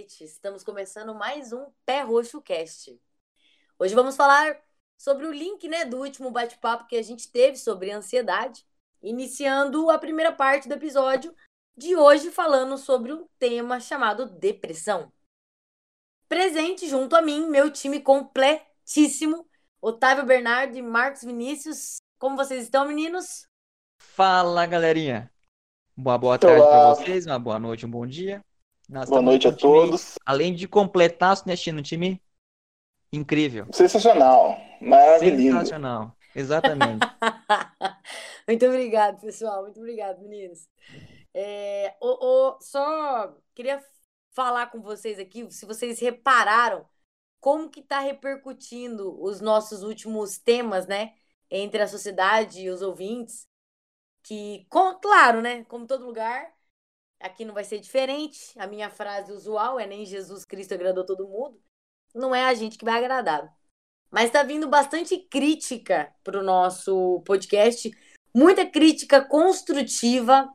[0.00, 0.24] cacete!
[0.24, 2.98] Estamos começando mais um Pé Roxo Cast.
[3.78, 4.58] Hoje vamos falar
[4.96, 8.64] sobre o link né, do último bate-papo que a gente teve sobre ansiedade,
[9.02, 11.34] iniciando a primeira parte do episódio
[11.76, 15.12] de hoje falando sobre um tema chamado depressão.
[16.28, 19.48] Presente junto a mim, meu time completíssimo,
[19.80, 21.96] Otávio Bernardo e Marcos Vinícius.
[22.18, 23.46] Como vocês estão, meninos?
[23.98, 25.30] Fala, galerinha.
[25.96, 28.42] Boa, boa tarde para vocês, uma boa noite, um bom dia.
[28.90, 30.18] Nós boa noite a todos.
[30.26, 32.20] Além de completar o time
[33.12, 33.68] incrível.
[33.72, 35.58] Sensacional, maravilhoso.
[35.58, 36.98] Sensacional, exatamente.
[38.48, 39.62] muito obrigado, pessoal.
[39.62, 40.68] Muito obrigado, meninos.
[41.32, 43.80] É, o, o, só queria
[44.32, 46.84] falar com vocês aqui, se vocês repararam
[47.38, 51.14] como que está repercutindo os nossos últimos temas, né,
[51.48, 53.46] entre a sociedade e os ouvintes
[54.24, 55.62] que, com, claro, né?
[55.64, 56.52] Como todo lugar,
[57.20, 58.58] aqui não vai ser diferente.
[58.58, 61.60] A minha frase usual é nem Jesus Cristo agradou todo mundo.
[62.14, 63.54] Não é a gente que vai agradar.
[64.10, 67.90] Mas está vindo bastante crítica para o nosso podcast.
[68.34, 70.52] Muita crítica construtiva,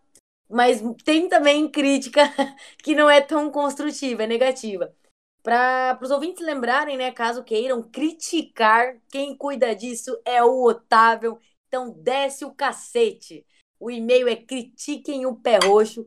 [0.50, 2.24] mas tem também crítica
[2.84, 4.94] que não é tão construtiva, é negativa.
[5.42, 11.40] Para os ouvintes lembrarem, né, caso queiram criticar, quem cuida disso é o Otávio.
[11.68, 13.46] Então desce o cacete.
[13.80, 16.06] O e-mail é critiquem o pé roxo.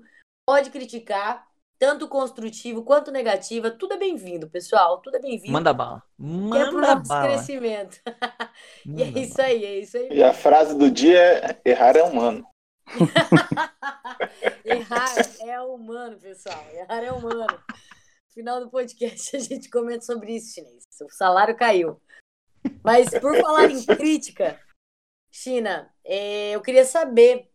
[0.48, 1.46] Pode criticar,
[1.78, 3.70] tanto construtivo quanto negativa.
[3.70, 4.96] Tudo é bem-vindo, pessoal.
[5.02, 5.52] Tudo é bem-vindo.
[5.52, 6.02] Manda bala.
[6.16, 7.28] Manda que é pro nosso bala.
[7.28, 8.00] crescimento.
[8.96, 10.08] e é isso aí, é isso aí.
[10.10, 12.46] E a frase do dia é: errar é humano.
[14.64, 16.64] errar é humano, pessoal.
[16.72, 17.44] Errar é humano.
[17.44, 20.86] No final do podcast a gente comenta sobre isso, chinês.
[21.02, 22.00] O salário caiu.
[22.82, 24.58] Mas por falar em crítica,
[25.30, 27.50] China, é, eu queria saber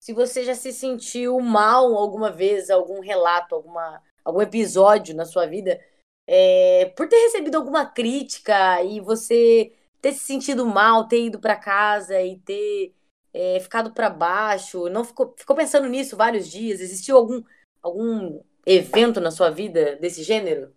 [0.00, 5.46] se você já se sentiu mal alguma vez, algum relato, alguma, algum episódio na sua
[5.46, 5.80] vida,
[6.26, 11.56] é, por ter recebido alguma crítica e você ter se sentido mal, ter ido para
[11.56, 12.94] casa e ter
[13.32, 16.80] é, ficado para baixo, não ficou, ficou pensando nisso vários dias?
[16.80, 17.42] Existiu algum,
[17.82, 20.74] algum evento na sua vida desse gênero?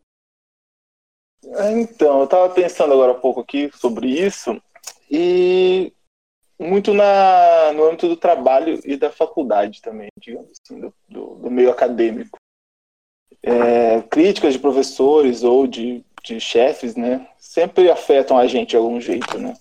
[1.44, 4.62] Então, eu estava pensando agora há pouco aqui sobre isso
[5.10, 5.94] e
[6.60, 11.52] muito na, no âmbito do trabalho e da faculdade também, digamos assim, do, do, do
[11.52, 12.38] meio acadêmico.
[13.42, 19.00] É, críticas de professores ou de, de chefes, né, sempre afetam a gente de algum
[19.00, 19.54] jeito, né.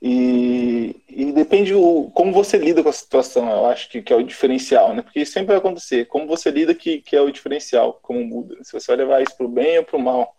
[0.00, 4.16] E, e depende o, como você lida com a situação, eu acho que, que é
[4.16, 7.98] o diferencial, né, porque sempre vai acontecer, como você lida que, que é o diferencial,
[8.00, 10.34] como muda, se você vai levar isso para o bem ou para o mal,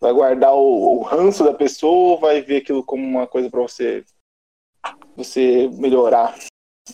[0.00, 3.62] vai guardar o, o ranço da pessoa ou vai ver aquilo como uma coisa para
[3.62, 4.04] você
[5.16, 6.36] você melhorar,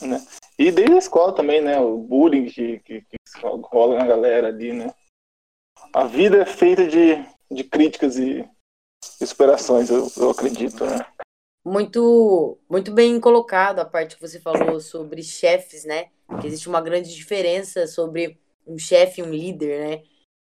[0.01, 0.25] né?
[0.59, 1.81] E desde a escola também, né?
[1.81, 4.95] O bullying que, que, que rola na galera ali, né?
[5.93, 7.17] A vida é feita de,
[7.51, 8.49] de críticas e,
[9.21, 11.07] e superações, eu, eu acredito, né?
[11.65, 16.11] Muito, muito bem colocado a parte que você falou sobre chefes, né?
[16.41, 20.05] Que existe uma grande diferença sobre um chefe e um líder, né?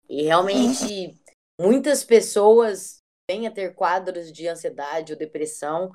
[0.10, 1.16] E realmente
[1.60, 2.98] muitas pessoas
[3.30, 5.92] vêm a ter quadros de ansiedade ou depressão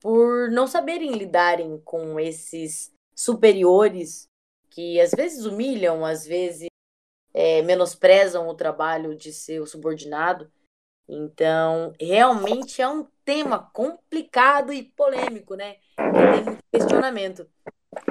[0.00, 4.26] por não saberem lidarem com esses superiores
[4.70, 6.68] que às vezes humilham, às vezes
[7.34, 10.50] é, menosprezam o trabalho de seu subordinado.
[11.08, 15.74] Então, realmente é um tema complicado e polêmico, né?
[15.96, 17.46] Que tem muito questionamento.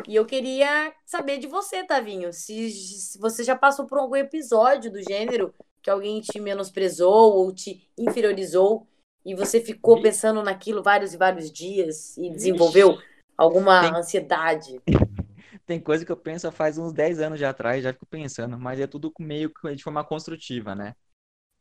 [0.07, 4.91] E eu queria saber de você, Tavinho, se, se você já passou por algum episódio
[4.91, 8.85] do gênero que alguém te menosprezou ou te inferiorizou
[9.25, 12.97] e você ficou pensando naquilo vários e vários dias e desenvolveu
[13.37, 14.81] alguma tem, ansiedade?
[15.65, 18.79] Tem coisa que eu penso faz uns 10 anos já atrás, já fico pensando, mas
[18.79, 20.95] é tudo meio que de forma construtiva, né?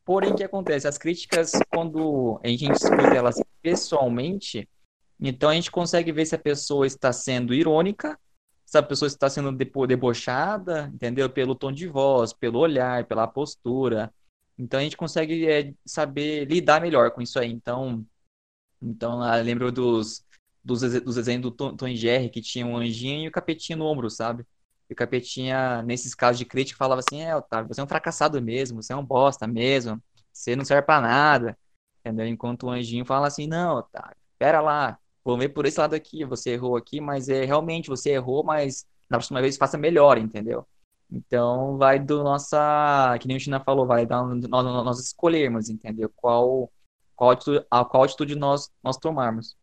[0.03, 0.87] Porém, o que acontece?
[0.87, 4.67] As críticas, quando a gente escuta elas pessoalmente,
[5.19, 8.17] então a gente consegue ver se a pessoa está sendo irônica,
[8.65, 9.51] se a pessoa está sendo
[9.85, 11.29] debochada, entendeu?
[11.29, 14.11] Pelo tom de voz, pelo olhar, pela postura,
[14.59, 17.49] então a gente consegue é, saber lidar melhor com isso aí.
[17.49, 18.05] Então,
[18.81, 20.25] então ah, lembro dos,
[20.63, 23.85] dos, dos desenhos do Tom, Tom Jerry, que tinha um anjinho e o capetinho no
[23.85, 24.45] ombro, sabe?
[24.89, 28.41] E o capetinha, nesses casos de crítica, falava assim, é, Otávio, você é um fracassado
[28.41, 30.01] mesmo, você é um bosta mesmo,
[30.33, 31.57] você não serve pra nada.
[31.99, 32.27] Entendeu?
[32.27, 36.25] Enquanto o anjinho fala assim, não, Otávio, pera lá, vamos ver por esse lado aqui,
[36.25, 40.67] você errou aqui, mas é realmente você errou, mas na próxima vez faça melhor, entendeu?
[41.11, 46.11] Então, vai do nossa, que nem o China falou, vai da nós, nós escolhermos, entendeu?
[46.15, 46.71] Qual,
[47.15, 49.57] qual atitude, a qual atitude nós, nós tomarmos.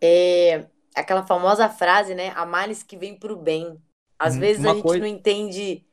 [0.00, 2.30] É aquela famosa frase, né?
[2.36, 3.82] A males que vem pro bem.
[4.18, 5.00] Às hum, vezes a gente coisa...
[5.00, 5.84] não entende,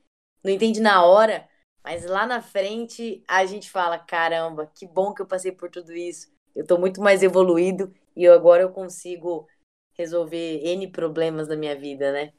[0.43, 1.49] não entende na hora,
[1.83, 5.91] Mas lá na frente a gente fala: caramba, que bom que eu passei por tudo
[5.93, 6.31] isso.
[6.55, 9.47] Eu tô muito mais evoluído e agora eu consigo
[9.93, 12.31] resolver N problemas da minha vida, né?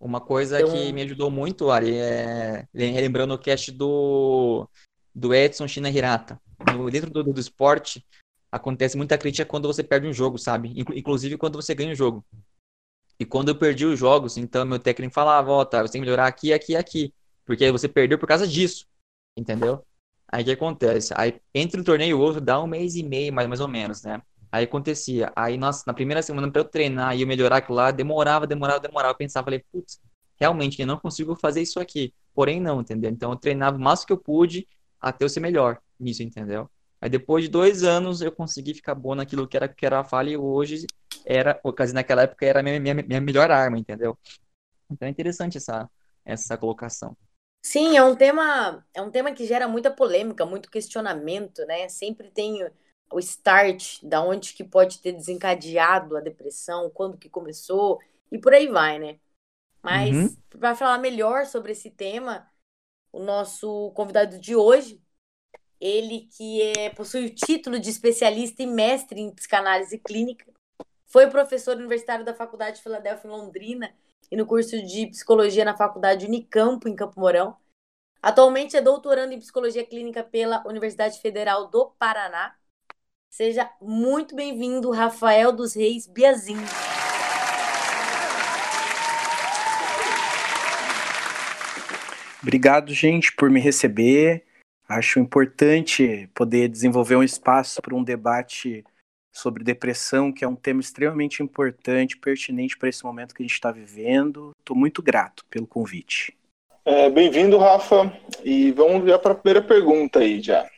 [0.00, 0.72] Uma coisa então...
[0.72, 4.66] que me ajudou muito, Ari, é relembrando o cast do,
[5.14, 6.40] do Edson China Hirata.
[6.74, 8.02] No, dentro do, do esporte,
[8.50, 10.72] acontece muita crítica quando você perde um jogo, sabe?
[10.94, 12.24] Inclusive quando você ganha um jogo.
[13.18, 16.00] E quando eu perdi os jogos, então meu técnico falava, ó, oh, tá, você tem
[16.00, 17.14] que melhorar aqui, aqui, aqui.
[17.44, 18.86] Porque você perdeu por causa disso.
[19.36, 19.84] Entendeu?
[20.32, 21.12] Aí o que acontece?
[21.14, 24.02] Aí entre um torneio e outro dá um mês e meio, mais, mais ou menos,
[24.02, 24.22] né?
[24.52, 25.32] Aí acontecia.
[25.36, 28.80] Aí, nossa, na primeira semana pra eu treinar e eu melhorar aquilo lá, demorava, demorava,
[28.80, 29.12] demorava.
[29.12, 30.00] Eu pensava, falei, putz,
[30.36, 32.12] realmente eu não consigo fazer isso aqui.
[32.34, 33.10] Porém, não, entendeu?
[33.10, 34.66] Então eu treinava o máximo que eu pude
[35.00, 36.68] até eu ser melhor nisso, entendeu?
[37.00, 40.04] Aí depois de dois anos eu consegui ficar bom naquilo que era, que era a
[40.04, 40.86] falha e hoje
[41.24, 44.18] era, quase naquela época era a minha, minha, minha melhor arma, entendeu?
[44.90, 45.88] Então é interessante essa,
[46.24, 47.16] essa colocação.
[47.62, 51.88] Sim, é um tema, é um tema que gera muita polêmica, muito questionamento, né?
[51.88, 52.66] Sempre tem
[53.12, 58.54] o start, da onde que pode ter desencadeado a depressão, quando que começou e por
[58.54, 59.18] aí vai, né?
[59.82, 60.36] Mas uhum.
[60.50, 62.48] para falar melhor sobre esse tema,
[63.12, 65.02] o nosso convidado de hoje,
[65.80, 70.46] ele que é, possui o título de especialista e mestre em psicanálise clínica,
[71.06, 73.92] foi professor universitário da Faculdade de Filadélfia em Londrina
[74.30, 77.56] e no curso de psicologia na Faculdade Unicampo, em Campo Mourão.
[78.22, 82.54] Atualmente é doutorando em psicologia clínica pela Universidade Federal do Paraná.
[83.32, 86.56] Seja muito bem-vindo, Rafael dos Reis Biazin.
[92.42, 94.44] Obrigado, gente, por me receber.
[94.88, 98.84] Acho importante poder desenvolver um espaço para um debate
[99.32, 103.54] sobre depressão, que é um tema extremamente importante, pertinente para esse momento que a gente
[103.54, 104.50] está vivendo.
[104.58, 106.36] Estou muito grato pelo convite.
[106.84, 108.12] É, Bem-vindo, Rafa.
[108.42, 110.68] E vamos já para a primeira pergunta aí já.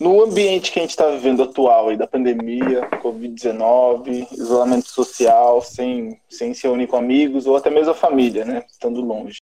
[0.00, 6.20] No ambiente que a gente está vivendo atual aí da pandemia, Covid-19, isolamento social, sem,
[6.28, 9.38] sem se reunir com amigos ou até mesmo a família, né, estando longe.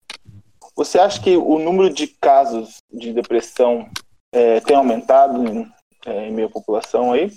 [0.76, 3.90] Você acha que o número de casos de depressão
[4.32, 5.70] é, tem aumentado em,
[6.06, 7.32] é, em meio à população aí?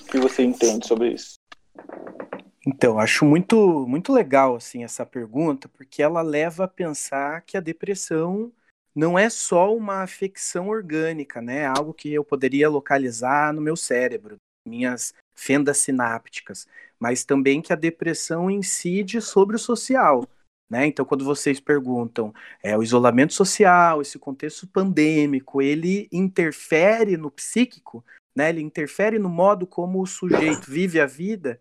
[0.00, 1.34] O que você entende sobre isso?
[2.66, 7.60] Então, acho muito, muito legal assim essa pergunta, porque ela leva a pensar que a
[7.60, 8.52] depressão
[8.94, 11.66] não é só uma afecção orgânica, né?
[11.66, 14.36] Algo que eu poderia localizar no meu cérebro,
[14.66, 16.66] minhas fendas sinápticas,
[16.98, 20.26] mas também que a depressão incide sobre o social.
[20.70, 20.86] Né?
[20.86, 22.32] Então, quando vocês perguntam,
[22.62, 28.04] é, o isolamento social, esse contexto pandêmico, ele interfere no psíquico?
[28.34, 28.48] né?
[28.48, 31.60] Ele interfere no modo como o sujeito vive a vida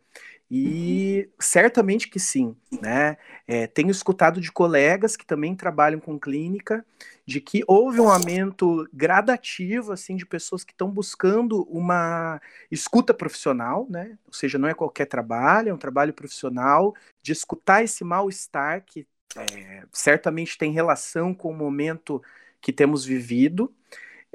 [0.56, 3.18] e certamente que sim, né?
[3.48, 6.86] É, tenho escutado de colegas que também trabalham com clínica
[7.26, 12.40] de que houve um aumento gradativo assim de pessoas que estão buscando uma
[12.70, 14.16] escuta profissional, né?
[14.28, 19.08] Ou seja, não é qualquer trabalho, é um trabalho profissional de escutar esse mal-estar que
[19.36, 22.22] é, certamente tem relação com o momento
[22.62, 23.74] que temos vivido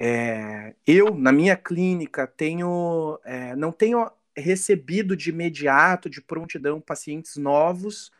[0.00, 7.37] é, eu, na minha clínica, tenho, é, não tenho recebido de imediato, de prontidão, pacientes
[7.37, 8.11] novos,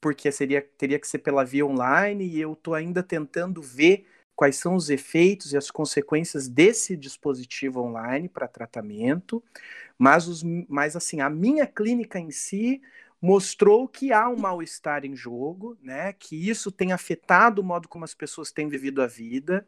[0.00, 4.56] porque seria, teria que ser pela via online, e eu estou ainda tentando ver quais
[4.56, 9.42] são os efeitos e as consequências desse dispositivo online para tratamento,
[9.98, 12.80] mas, os, mas assim, a minha clínica em si
[13.20, 18.02] mostrou que há um mal-estar em jogo, né, que isso tem afetado o modo como
[18.02, 19.66] as pessoas têm vivido a vida,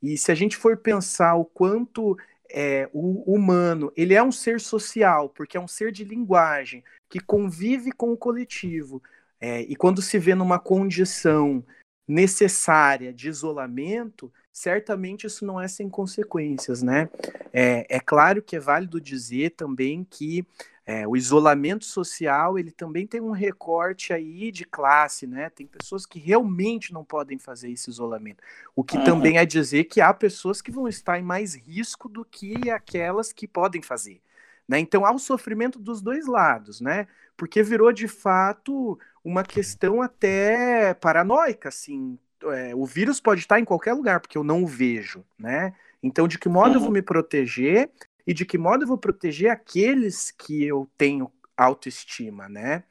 [0.00, 2.16] e se a gente for pensar o quanto
[2.52, 7.20] é, o humano ele é um ser social, porque é um ser de linguagem que
[7.20, 9.02] convive com o coletivo,
[9.40, 11.64] é, e quando se vê numa condição
[12.06, 17.08] necessária de isolamento, certamente isso não é sem consequências, né?
[17.52, 20.46] É, é claro que é válido dizer também que
[20.84, 25.48] é, o isolamento social ele também tem um recorte aí de classe, né?
[25.48, 28.42] Tem pessoas que realmente não podem fazer esse isolamento.
[28.74, 29.04] O que uhum.
[29.04, 33.32] também é dizer que há pessoas que vão estar em mais risco do que aquelas
[33.32, 34.20] que podem fazer.
[34.66, 34.80] Né?
[34.80, 37.06] Então há o sofrimento dos dois lados, né?
[37.36, 42.18] Porque virou de fato uma questão até paranoica, assim.
[42.44, 45.74] É, o vírus pode estar em qualquer lugar, porque eu não o vejo, né?
[46.02, 46.74] Então, de que modo uhum.
[46.74, 47.88] eu vou me proteger
[48.26, 52.84] e de que modo eu vou proteger aqueles que eu tenho autoestima, né?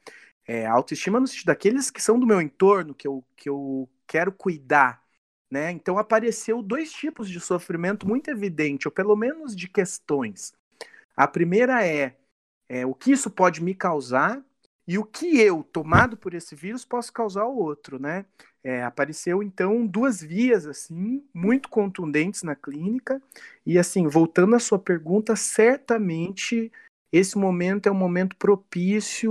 [0.46, 4.32] É, autoestima no sentido daqueles que são do meu entorno, que eu, que eu quero
[4.32, 5.02] cuidar,
[5.50, 5.70] né?
[5.70, 10.52] Então apareceu dois tipos de sofrimento muito evidente, ou pelo menos de questões.
[11.16, 12.16] A primeira é,
[12.68, 14.42] é o que isso pode me causar,
[14.86, 18.24] e o que eu, tomado por esse vírus, posso causar ao outro, né?
[18.64, 23.20] É, apareceu então duas vias assim muito contundentes na clínica.
[23.66, 26.70] E assim voltando à sua pergunta certamente
[27.12, 29.30] esse momento é um momento propício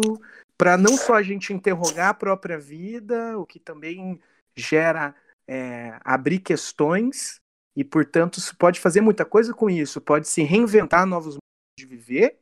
[0.58, 4.20] para não só a gente interrogar a própria vida o que também
[4.56, 5.16] gera
[5.48, 7.40] é, abrir questões.
[7.76, 10.02] E portanto se pode fazer muita coisa com isso.
[10.02, 11.42] Pode se reinventar novos modos
[11.78, 12.41] de viver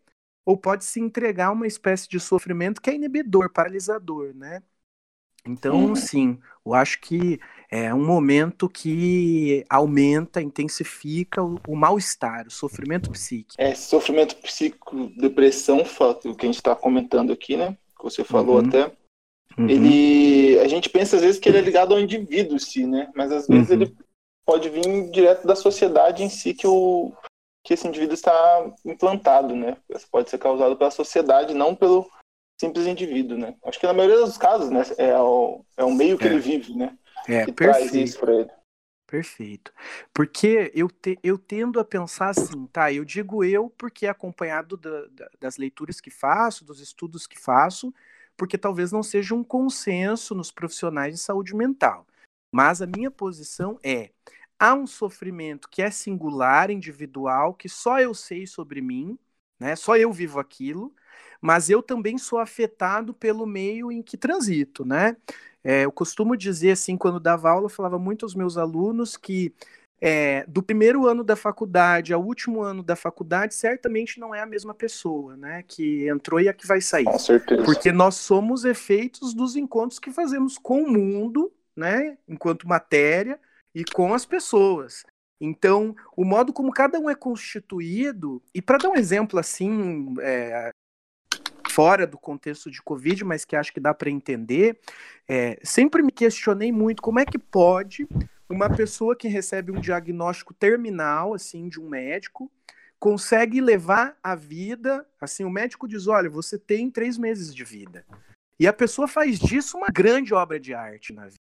[0.50, 4.64] ou pode se entregar a uma espécie de sofrimento que é inibidor paralisador né
[5.46, 5.96] então, uhum.
[5.96, 7.40] sim, eu acho que
[7.72, 13.56] é um momento que aumenta, intensifica o, o mal-estar, o sofrimento psíquico.
[13.58, 17.78] É, sofrimento psíquico, depressão, o que a gente está comentando aqui, né?
[17.98, 18.68] Que você falou uhum.
[18.68, 18.92] até.
[19.58, 19.70] Uhum.
[19.70, 23.10] Ele, a gente pensa às vezes que ele é ligado ao indivíduo em si, né?
[23.16, 23.96] Mas às vezes ele uhum.
[24.46, 27.14] pode vir direto da sociedade em si que o
[27.64, 29.78] que esse indivíduo está implantado, né?
[29.90, 32.10] Isso pode ser causado pela sociedade, não pelo
[32.60, 33.56] simples indivíduo, né?
[33.64, 36.28] Acho que na maioria dos casos, né, é o, é o meio que é.
[36.28, 36.98] ele vive, né?
[37.28, 37.92] É, que perfeito.
[37.92, 38.50] traz isso para ele.
[39.10, 39.74] Perfeito.
[40.14, 42.94] Porque eu, te, eu tendo a pensar assim, tá?
[42.94, 47.40] Eu digo eu porque é acompanhado da, da, das leituras que faço, dos estudos que
[47.40, 47.92] faço,
[48.38, 52.06] porque talvez não seja um consenso nos profissionais de saúde mental.
[52.52, 54.12] Mas a minha posição é:
[54.60, 59.18] há um sofrimento que é singular, individual, que só eu sei sobre mim,
[59.60, 59.76] né?
[59.76, 60.94] Só eu vivo aquilo,
[61.42, 65.16] mas eu também sou afetado pelo meio em que transito, né?
[65.64, 69.54] É, eu costumo dizer assim, quando dava aula, eu falava muito aos meus alunos que
[70.02, 74.46] é, do primeiro ano da faculdade ao último ano da faculdade, certamente não é a
[74.46, 75.64] mesma pessoa, né?
[75.68, 77.06] Que entrou e a que vai sair.
[77.06, 77.64] Com certeza.
[77.64, 82.18] Porque nós somos efeitos dos encontros que fazemos com o mundo, né?
[82.28, 83.38] Enquanto matéria
[83.74, 85.04] e com as pessoas.
[85.42, 90.72] Então, o modo como cada um é constituído, e para dar um exemplo assim, é,
[91.70, 94.80] fora do contexto de Covid, mas que acho que dá para entender,
[95.28, 98.08] é, sempre me questionei muito como é que pode
[98.50, 102.52] uma pessoa que recebe um diagnóstico terminal, assim, de um médico,
[103.00, 108.06] consegue levar a vida, assim, o médico diz, olha, você tem três meses de vida.
[108.60, 111.39] E a pessoa faz disso uma grande obra de arte na vida.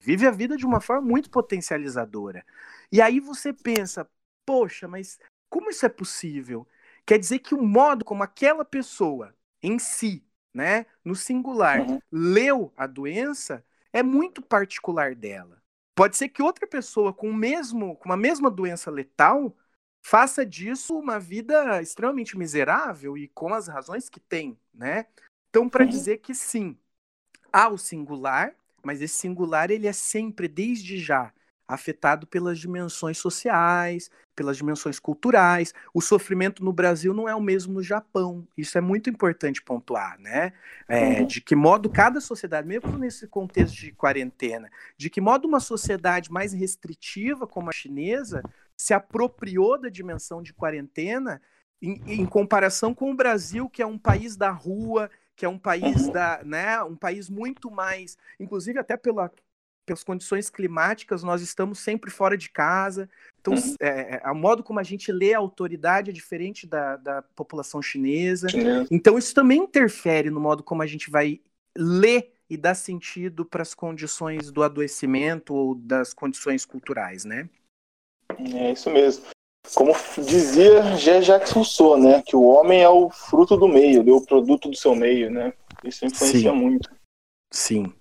[0.00, 2.44] Vive a vida de uma forma muito potencializadora.
[2.90, 4.08] E aí você pensa,
[4.46, 6.66] poxa, mas como isso é possível?
[7.04, 12.00] Quer dizer que o modo como aquela pessoa em si, né, no singular, uhum.
[12.10, 15.60] leu a doença é muito particular dela.
[15.94, 19.54] Pode ser que outra pessoa com o mesmo, com a mesma doença letal
[20.02, 25.06] faça disso uma vida extremamente miserável e com as razões que tem, né?
[25.50, 25.90] Então, para uhum.
[25.90, 26.78] dizer que sim,
[27.52, 31.32] há o singular, mas esse singular ele é sempre desde já
[31.66, 35.72] afetado pelas dimensões sociais, pelas dimensões culturais.
[35.94, 38.46] O sofrimento no Brasil não é o mesmo no Japão.
[38.56, 40.52] Isso é muito importante pontuar, né?
[40.88, 41.26] É, uhum.
[41.26, 46.32] De que modo cada sociedade, mesmo nesse contexto de quarentena, de que modo uma sociedade
[46.32, 48.42] mais restritiva como a chinesa
[48.76, 51.40] se apropriou da dimensão de quarentena
[51.80, 55.10] em, em comparação com o Brasil, que é um país da rua,
[55.40, 56.12] que é um país uhum.
[56.12, 59.32] da, né, um país muito mais, inclusive até pela
[59.86, 63.08] pelas condições climáticas, nós estamos sempre fora de casa.
[63.40, 63.74] Então, uhum.
[63.80, 67.82] é, é, o modo como a gente lê a autoridade é diferente da, da população
[67.82, 68.46] chinesa.
[68.88, 71.40] Então, isso também interfere no modo como a gente vai
[71.76, 77.48] ler e dar sentido para as condições do adoecimento ou das condições culturais, né?
[78.38, 79.24] É isso mesmo.
[79.74, 81.22] Como dizia G.
[81.22, 82.22] Jacques Rousseau, né?
[82.26, 85.52] Que o homem é o fruto do meio, é o produto do seu meio, né?
[85.84, 86.56] Isso influencia Sim.
[86.56, 86.90] muito.
[87.52, 87.92] Sim.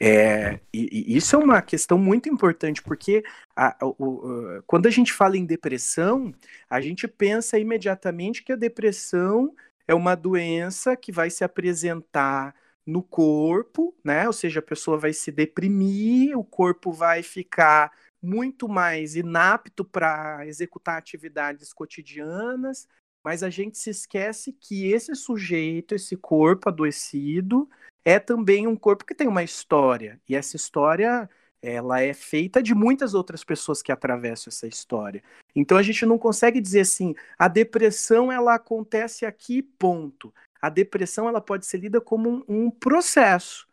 [0.00, 3.22] É, e, e, isso é uma questão muito importante, porque
[3.56, 6.32] a, o, quando a gente fala em depressão,
[6.68, 9.54] a gente pensa imediatamente que a depressão
[9.86, 12.54] é uma doença que vai se apresentar
[12.86, 14.26] no corpo, né?
[14.26, 17.90] Ou seja, a pessoa vai se deprimir, o corpo vai ficar
[18.24, 22.88] muito mais inapto para executar atividades cotidianas,
[23.22, 27.68] mas a gente se esquece que esse sujeito, esse corpo adoecido,
[28.04, 30.20] é também um corpo que tem uma história.
[30.28, 31.28] E essa história
[31.62, 35.22] ela é feita de muitas outras pessoas que atravessam essa história.
[35.56, 40.32] Então a gente não consegue dizer assim, a depressão ela acontece aqui, ponto.
[40.60, 43.66] A depressão ela pode ser lida como um, um processo.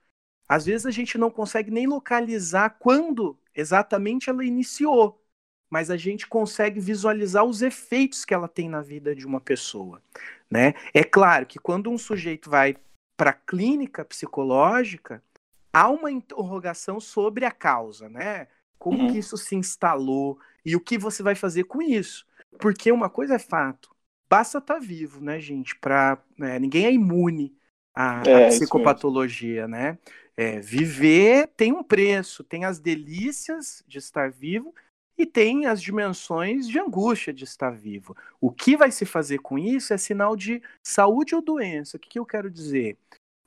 [0.51, 5.23] Às vezes a gente não consegue nem localizar quando exatamente ela iniciou,
[5.69, 10.01] mas a gente consegue visualizar os efeitos que ela tem na vida de uma pessoa,
[10.49, 10.73] né?
[10.93, 12.75] É claro que quando um sujeito vai
[13.15, 15.23] para a clínica psicológica,
[15.71, 18.49] há uma interrogação sobre a causa, né?
[18.77, 19.13] Como uhum.
[19.13, 22.27] que isso se instalou e o que você vai fazer com isso?
[22.59, 23.95] Porque uma coisa é fato,
[24.29, 25.77] basta estar tá vivo, né, gente?
[25.77, 27.55] Para né, ninguém é imune
[27.93, 29.97] a, É, a psicopatologia, né?
[30.35, 34.73] É, viver tem um preço, tem as delícias de estar vivo
[35.17, 38.15] e tem as dimensões de angústia de estar vivo.
[38.39, 41.97] O que vai se fazer com isso é sinal de saúde ou doença.
[41.97, 42.97] O que, que eu quero dizer?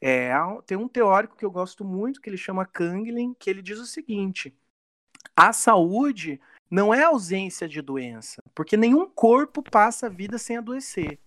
[0.00, 0.30] É,
[0.66, 3.86] tem um teórico que eu gosto muito, que ele chama Kanglin, que ele diz o
[3.86, 4.54] seguinte:
[5.34, 6.40] a saúde
[6.70, 11.18] não é ausência de doença, porque nenhum corpo passa a vida sem adoecer.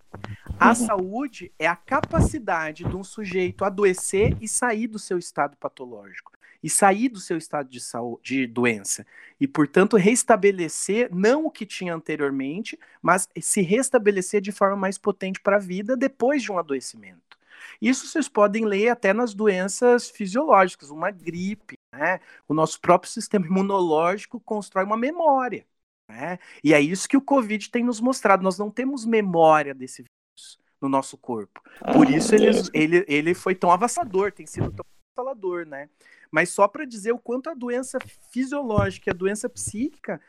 [0.59, 0.75] A Uhum.
[0.75, 6.31] saúde é a capacidade de um sujeito adoecer e sair do seu estado patológico,
[6.63, 9.05] e sair do seu estado de, saúde, de doença,
[9.39, 15.39] e, portanto, restabelecer não o que tinha anteriormente, mas se restabelecer de forma mais potente
[15.39, 17.37] para a vida depois de um adoecimento.
[17.81, 22.19] Isso vocês podem ler até nas doenças fisiológicas, uma gripe, né?
[22.47, 25.65] O nosso próprio sistema imunológico constrói uma memória,
[26.09, 26.39] né?
[26.63, 28.43] E é isso que o Covid tem nos mostrado.
[28.43, 31.61] Nós não temos memória desse vírus no nosso corpo.
[31.93, 35.89] Por isso ele, ele, ele foi tão avassalador, tem sido tão avassalador, né?
[36.31, 37.97] Mas só para dizer o quanto a doença
[38.31, 40.21] fisiológica e a doença psíquica,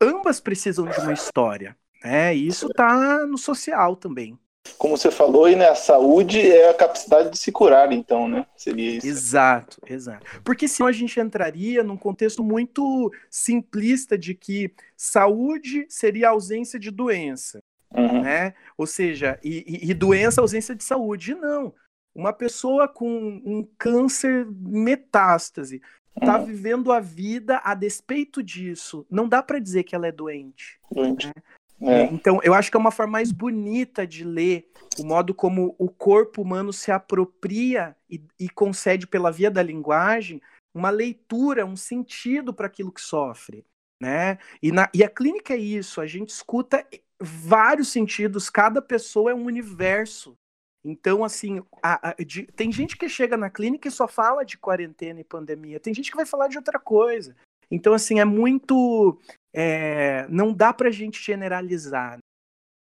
[0.00, 2.36] ambas precisam de uma história, né?
[2.36, 4.38] E isso tá no social também.
[4.78, 5.68] Como você falou aí, né?
[5.68, 8.46] A saúde é a capacidade de se curar, então, né?
[8.56, 9.06] Seria isso.
[9.06, 10.24] Exato, exato.
[10.44, 16.90] Porque senão a gente entraria num contexto muito simplista de que saúde seria ausência de
[16.90, 17.58] doença,
[17.94, 18.22] Uhum.
[18.22, 18.54] né?
[18.76, 21.34] Ou seja, e, e- e doença ausência de saúde.
[21.34, 21.72] Não.
[22.14, 23.08] Uma pessoa com
[23.44, 25.80] um câncer metástase
[26.16, 26.46] está Uhum.
[26.46, 29.06] vivendo a vida a despeito disso.
[29.10, 30.78] Não dá para dizer que ela é doente.
[30.90, 31.28] Doente.
[31.28, 31.32] É,
[31.80, 32.04] É.
[32.04, 35.88] Então, eu acho que é uma forma mais bonita de ler o modo como o
[35.90, 40.40] corpo humano se apropria e, e concede pela via da linguagem
[40.74, 43.64] uma leitura, um sentido para aquilo que sofre.
[44.00, 44.38] Né?
[44.62, 46.86] E, na- e a clínica é isso, a gente escuta
[47.18, 50.36] vários sentidos, cada pessoa é um universo.
[50.84, 54.58] Então, assim, a- a- de- tem gente que chega na clínica e só fala de
[54.58, 57.34] quarentena e pandemia, tem gente que vai falar de outra coisa.
[57.70, 59.18] Então, assim, é muito.
[59.52, 62.18] é, não dá para a gente generalizar.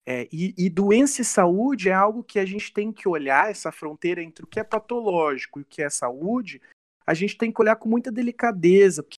[0.10, 3.74] É, e, e doença e saúde é algo que a gente tem que olhar, essa
[3.74, 6.62] fronteira entre o que é patológico e o que é saúde,
[7.06, 9.18] a gente tem que olhar com muita delicadeza, porque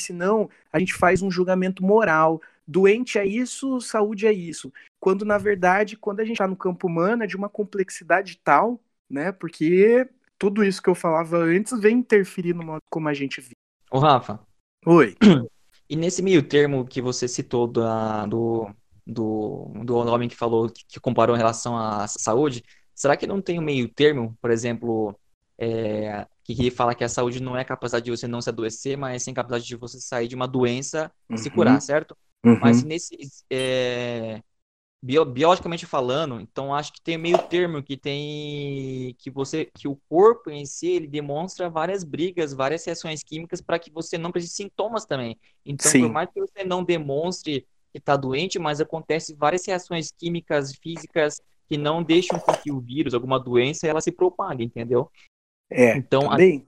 [0.00, 2.40] senão a gente faz um julgamento moral.
[2.66, 4.72] Doente é isso, saúde é isso.
[5.00, 8.80] Quando, na verdade, quando a gente está no campo humano, é de uma complexidade tal,
[9.10, 9.32] né?
[9.32, 13.56] Porque tudo isso que eu falava antes vem interferir no modo como a gente vive.
[13.90, 14.40] Ô, Rafa,
[14.86, 15.14] Oi.
[15.88, 18.70] e nesse meio termo que você citou da- do,
[19.06, 22.62] do, do homem que falou, que, comparou em relação à saúde,
[22.94, 25.18] será que não tem um meio termo, por exemplo,
[25.58, 28.96] é, que, fala que a saúde não é a capacidade de você não se adoecer,
[28.96, 31.54] mas sim a capacidade de você sair de uma doença e se Uhum.
[31.54, 32.16] curar, certo?
[32.44, 32.58] Uhum.
[32.58, 33.16] Mas nesse,
[33.50, 34.42] é,
[35.02, 39.96] bio- biologicamente falando, então acho que tem meio termo que tem que você que o
[40.08, 44.54] corpo em si ele demonstra várias brigas, várias reações químicas para que você não precise
[44.54, 45.38] sintomas também.
[45.64, 46.02] Então, Sim.
[46.02, 51.40] por mais que você não demonstre que está doente, mas acontece várias reações químicas, físicas
[51.68, 55.10] que não deixam com que o vírus, alguma doença, ela se propague, entendeu?
[55.70, 56.66] É, Então, a- também.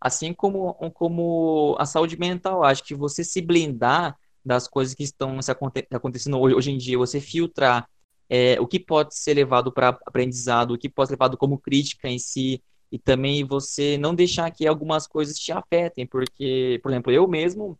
[0.00, 4.16] Assim como, como a saúde mental, acho que você se blindar
[4.46, 7.88] das coisas que estão se aconte- acontecendo hoje, hoje em dia, você filtrar
[8.30, 12.08] é, o que pode ser levado para aprendizado, o que pode ser levado como crítica
[12.08, 17.12] em si, e também você não deixar que algumas coisas te afetem, porque, por exemplo,
[17.12, 17.78] eu mesmo,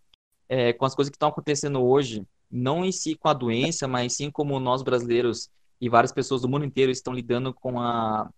[0.49, 4.15] é, com as coisas que estão acontecendo hoje, não em si com a doença, mas
[4.15, 5.51] sim como nós brasileiros
[5.81, 8.31] e várias pessoas do mundo inteiro estão lidando com a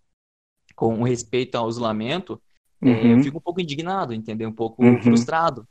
[0.75, 2.41] com o respeito ao isolamento,
[2.83, 3.23] é, eu Uhum.
[3.23, 4.49] fico um pouco indignado, entendeu?
[4.49, 5.01] Um pouco Uhum.
[5.01, 5.67] frustrado,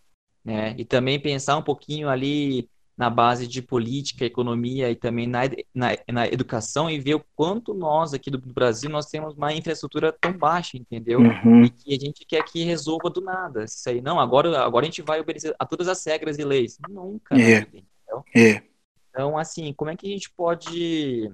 [0.49, 0.75] né?
[0.79, 5.43] E também pensar um pouquinho ali na base de política, economia e também na,
[5.75, 10.11] na, na educação e ver o quanto nós aqui do Brasil nós temos uma infraestrutura
[10.11, 11.21] tão baixa, entendeu?
[11.21, 11.65] Uhum.
[11.65, 13.65] E que a gente quer que resolva do nada.
[13.65, 16.79] Isso aí, não, agora, agora a gente vai obedecer a todas as regras e leis.
[16.89, 17.61] Nunca na É.
[17.61, 18.25] vida, entendeu?
[18.35, 18.63] É.
[19.11, 21.31] Então, assim, como é que a gente pode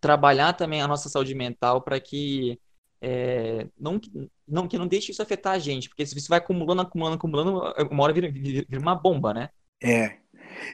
[0.00, 2.60] trabalhar também a nossa saúde mental para que
[3.00, 4.00] é, não,
[4.46, 7.74] não, que não deixe isso afetar a gente, porque se isso vai acumulando, acumulando, acumulando,
[7.90, 9.50] uma hora vira, vira uma bomba, né?
[9.82, 10.18] É.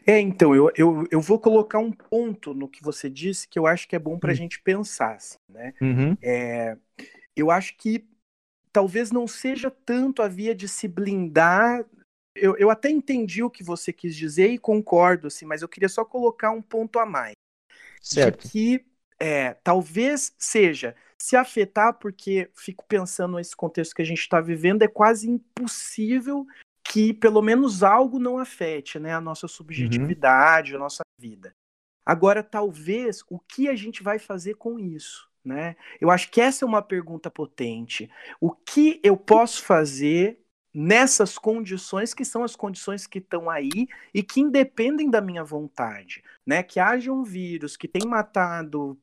[0.07, 3.67] É, então, eu, eu, eu vou colocar um ponto no que você disse que eu
[3.67, 4.37] acho que é bom para a Hum.
[4.37, 5.75] gente pensar, assim, né?
[5.81, 6.17] Uhum.
[6.23, 6.77] É,
[7.37, 8.07] eu acho que
[8.73, 11.85] talvez não seja tanto a via de se blindar.
[12.35, 15.89] Eu, eu até entendi o que você quis dizer e concordo, assim, mas eu queria
[15.89, 17.35] só colocar um ponto a mais.
[18.01, 18.43] Certo.
[18.43, 18.85] De que
[19.19, 24.83] é, talvez seja se afetar, porque fico pensando nesse contexto que a gente está vivendo,
[24.83, 26.47] é quase impossível
[26.87, 31.57] que pelo menos algo não afete né, a nossa subjetividade, a nossa vida.
[32.05, 35.27] Agora, talvez, o que a gente vai fazer com isso?
[35.43, 35.77] Né?
[35.99, 38.11] Eu acho que essa é uma pergunta potente.
[38.39, 40.39] O que eu posso fazer
[40.75, 46.23] nessas condições que são as condições que estão aí e que independem da minha vontade,
[46.45, 46.65] né?
[46.65, 48.99] Que haja um vírus que tem matado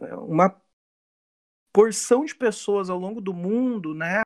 [0.00, 0.60] eh, uma
[1.72, 4.22] porção de pessoas ao longo do mundo, né?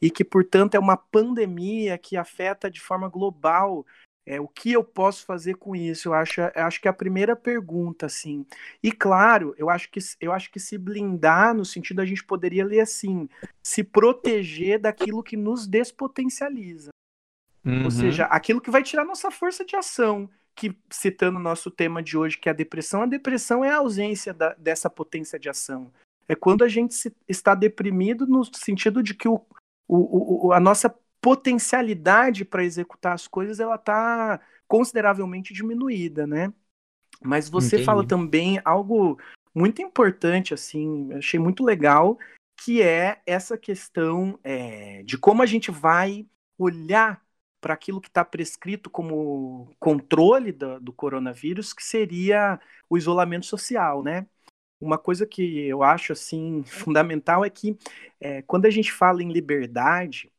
[0.00, 3.86] E que, portanto, é uma pandemia que afeta de forma global
[4.26, 6.08] é, o que eu posso fazer com isso?
[6.08, 8.46] Eu acho, eu acho que é a primeira pergunta, assim.
[8.82, 12.64] E claro, eu acho que eu acho que se blindar no sentido a gente poderia
[12.64, 13.28] ler assim,
[13.62, 16.88] se proteger daquilo que nos despotencializa.
[17.64, 17.84] Uhum.
[17.84, 20.30] Ou seja, aquilo que vai tirar nossa força de ação.
[20.54, 23.78] Que, citando o nosso tema de hoje, que é a depressão, a depressão é a
[23.78, 25.92] ausência da, dessa potência de ação.
[26.28, 29.40] É quando a gente se, está deprimido no sentido de que o,
[29.86, 36.52] o, o, a nossa potencialidade para executar as coisas ela está consideravelmente diminuída, né?
[37.22, 37.84] Mas você Entendi.
[37.84, 39.18] fala também algo
[39.54, 42.18] muito importante, assim, achei muito legal,
[42.62, 46.26] que é essa questão é, de como a gente vai
[46.58, 47.23] olhar
[47.64, 54.02] para aquilo que está prescrito como controle do, do coronavírus, que seria o isolamento social,
[54.02, 54.26] né?
[54.78, 57.78] Uma coisa que eu acho assim fundamental é que
[58.20, 60.30] é, quando a gente fala em liberdade,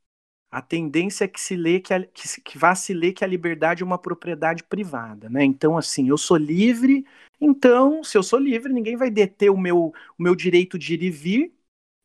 [0.52, 3.28] a tendência é que se lê que, a, que, que vá se ler que a
[3.28, 5.44] liberdade é uma propriedade privada, né?
[5.44, 7.06] Então, assim, eu sou livre,
[7.42, 11.04] então, se eu sou livre, ninguém vai deter o meu, o meu direito de ir
[11.04, 11.56] e vir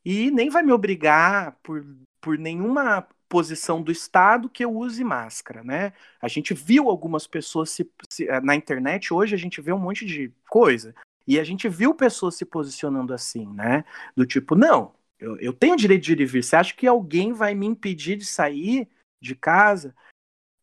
[0.05, 1.85] e nem vai me obrigar por,
[2.21, 5.93] por nenhuma posição do Estado que eu use máscara, né?
[6.21, 9.79] A gente viu algumas pessoas se, se, eh, na internet, hoje a gente vê um
[9.79, 10.93] monte de coisa,
[11.27, 13.85] e a gente viu pessoas se posicionando assim, né?
[14.17, 16.43] Do tipo, não, eu, eu tenho direito de ir e vir.
[16.43, 18.89] Você acha que alguém vai me impedir de sair
[19.23, 19.95] de casa?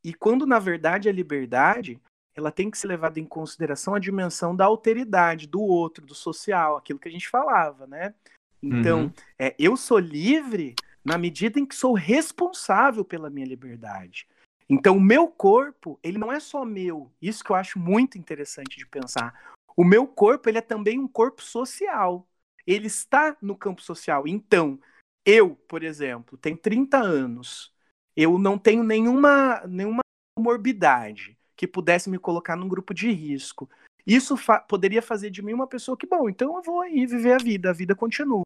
[0.04, 2.02] E quando, na verdade, a liberdade
[2.36, 6.78] ela tem que ser levada em consideração a dimensão da alteridade do outro, do social,
[6.78, 8.14] aquilo que a gente falava, né?
[8.62, 9.14] Então, uhum.
[9.40, 10.76] é, eu sou livre
[11.08, 14.28] na medida em que sou responsável pela minha liberdade.
[14.70, 17.12] Então, o meu corpo, ele não é só meu.
[17.22, 19.56] Isso que eu acho muito interessante de pensar.
[19.76, 22.28] O meu corpo, ele é também um corpo social
[22.68, 24.28] ele está no campo social.
[24.28, 24.78] Então,
[25.26, 27.74] eu, por exemplo, tenho 30 anos,
[28.16, 30.02] eu não tenho nenhuma, nenhuma
[30.38, 33.70] morbidade que pudesse me colocar num grupo de risco.
[34.06, 37.34] Isso fa poderia fazer de mim uma pessoa que, bom, então eu vou aí viver
[37.34, 38.42] a vida, a vida continua.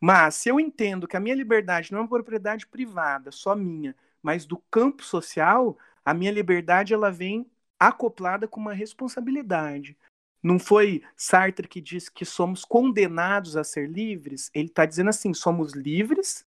[0.00, 3.94] Mas se eu entendo que a minha liberdade não é uma propriedade privada, só minha,
[4.22, 7.46] mas do campo social, a minha liberdade ela vem
[7.78, 9.96] acoplada com uma responsabilidade.
[10.42, 14.50] Não foi Sartre que disse que somos condenados a ser livres?
[14.54, 16.46] Ele está dizendo assim: somos livres,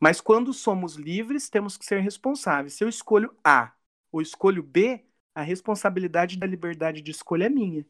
[0.00, 2.74] mas quando somos livres, temos que ser responsáveis.
[2.74, 3.72] Se eu escolho A
[4.10, 7.84] ou escolho B, a responsabilidade da liberdade de escolha é minha.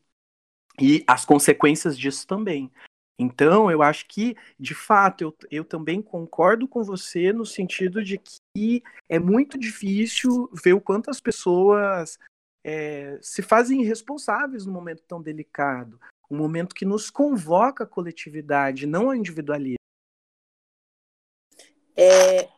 [0.81, 2.72] E as consequências disso também.
[3.18, 8.18] Então, eu acho que, de fato, eu, eu também concordo com você no sentido de
[8.18, 12.18] que é muito difícil ver o quanto as pessoas
[12.64, 16.00] é, se fazem irresponsáveis num momento tão delicado,
[16.31, 19.77] um momento que nos convoca a coletividade, não a individualismo.
[21.96, 22.48] É,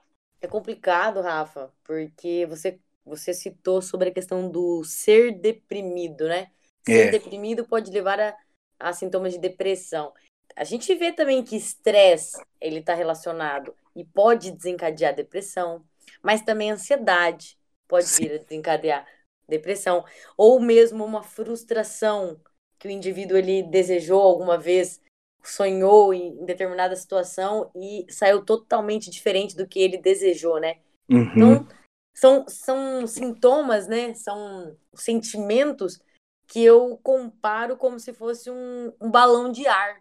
[0.41, 6.51] é complicado, Rafa, porque você, você citou sobre a questão do ser deprimido, né?
[6.83, 7.11] Ser é.
[7.11, 8.35] deprimido pode levar a,
[8.79, 10.15] a sintomas de depressão.
[10.57, 15.85] A gente vê também que estresse ele está relacionado e pode desencadear depressão,
[16.23, 19.07] mas também ansiedade pode vir a desencadear
[19.49, 20.05] depressão,
[20.37, 22.41] ou mesmo uma frustração
[22.79, 25.01] que o indivíduo ele desejou alguma vez,
[25.43, 30.79] sonhou em determinada situação e saiu totalmente diferente do que ele desejou, né?
[31.09, 31.33] Uhum.
[31.37, 31.69] Então,
[32.13, 34.15] são, são sintomas, né?
[34.15, 36.01] São sentimentos
[36.49, 40.01] que eu comparo como se fosse um, um balão de ar.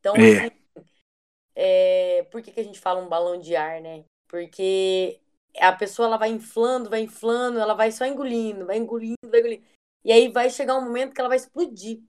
[0.00, 0.46] Então, é.
[0.46, 0.60] Assim,
[1.54, 4.04] é, por que, que a gente fala um balão de ar, né?
[4.28, 5.20] Porque
[5.58, 9.64] a pessoa ela vai inflando, vai inflando, ela vai só engolindo, vai engolindo, vai engolindo.
[10.04, 12.00] E aí vai chegar um momento que ela vai explodir.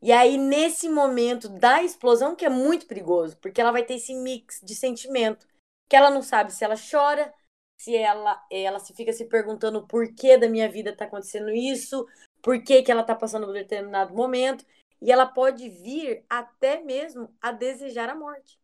[0.00, 4.14] E aí, nesse momento da explosão, que é muito perigoso, porque ela vai ter esse
[4.14, 5.46] mix de sentimento,
[5.88, 7.34] que ela não sabe se ela chora,
[7.76, 12.06] se ela, ela se fica se perguntando por que da minha vida tá acontecendo isso,
[12.40, 14.64] por que, que ela tá passando por determinado momento,
[15.00, 18.58] e ela pode vir até mesmo a desejar a morte.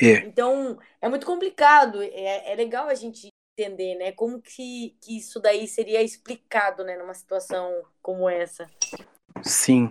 [0.00, 0.18] É.
[0.26, 2.02] Então, é muito complicado.
[2.02, 4.12] É, é legal a gente entender, né?
[4.12, 6.96] Como que, que isso daí seria explicado, né?
[6.96, 8.66] Numa situação como essa.
[9.42, 9.90] Sim.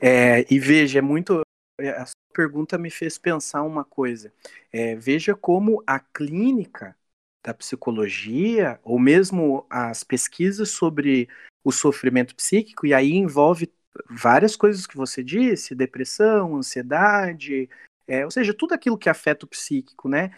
[0.00, 1.40] É, e veja, é muito.
[1.80, 4.32] É, a sua pergunta me fez pensar uma coisa.
[4.72, 6.96] É, veja como a clínica
[7.44, 11.28] da psicologia, ou mesmo as pesquisas sobre
[11.64, 13.72] o sofrimento psíquico, e aí envolve
[14.08, 17.68] várias coisas que você disse, depressão, ansiedade,
[18.06, 20.30] é, ou seja, tudo aquilo que afeta o psíquico, né?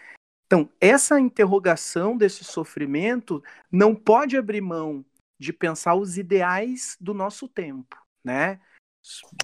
[0.45, 5.05] Então, essa interrogação desse sofrimento não pode abrir mão
[5.39, 8.59] de pensar os ideais do nosso tempo, né?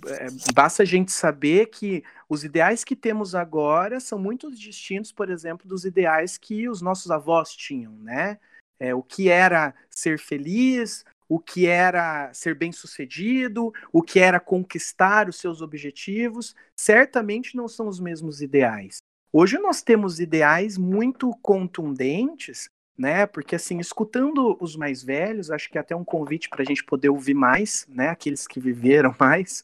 [0.05, 5.29] É, basta a gente saber que os ideais que temos agora são muito distintos, por
[5.29, 8.37] exemplo, dos ideais que os nossos avós tinham, né?
[8.79, 15.27] É, o que era ser feliz, o que era ser bem-sucedido, o que era conquistar
[15.27, 18.97] os seus objetivos, certamente não são os mesmos ideais.
[19.31, 23.27] Hoje nós temos ideais muito contundentes né?
[23.27, 26.83] Porque assim, escutando os mais velhos, acho que é até um convite para a gente
[26.83, 28.09] poder ouvir mais, né?
[28.09, 29.63] Aqueles que viveram mais,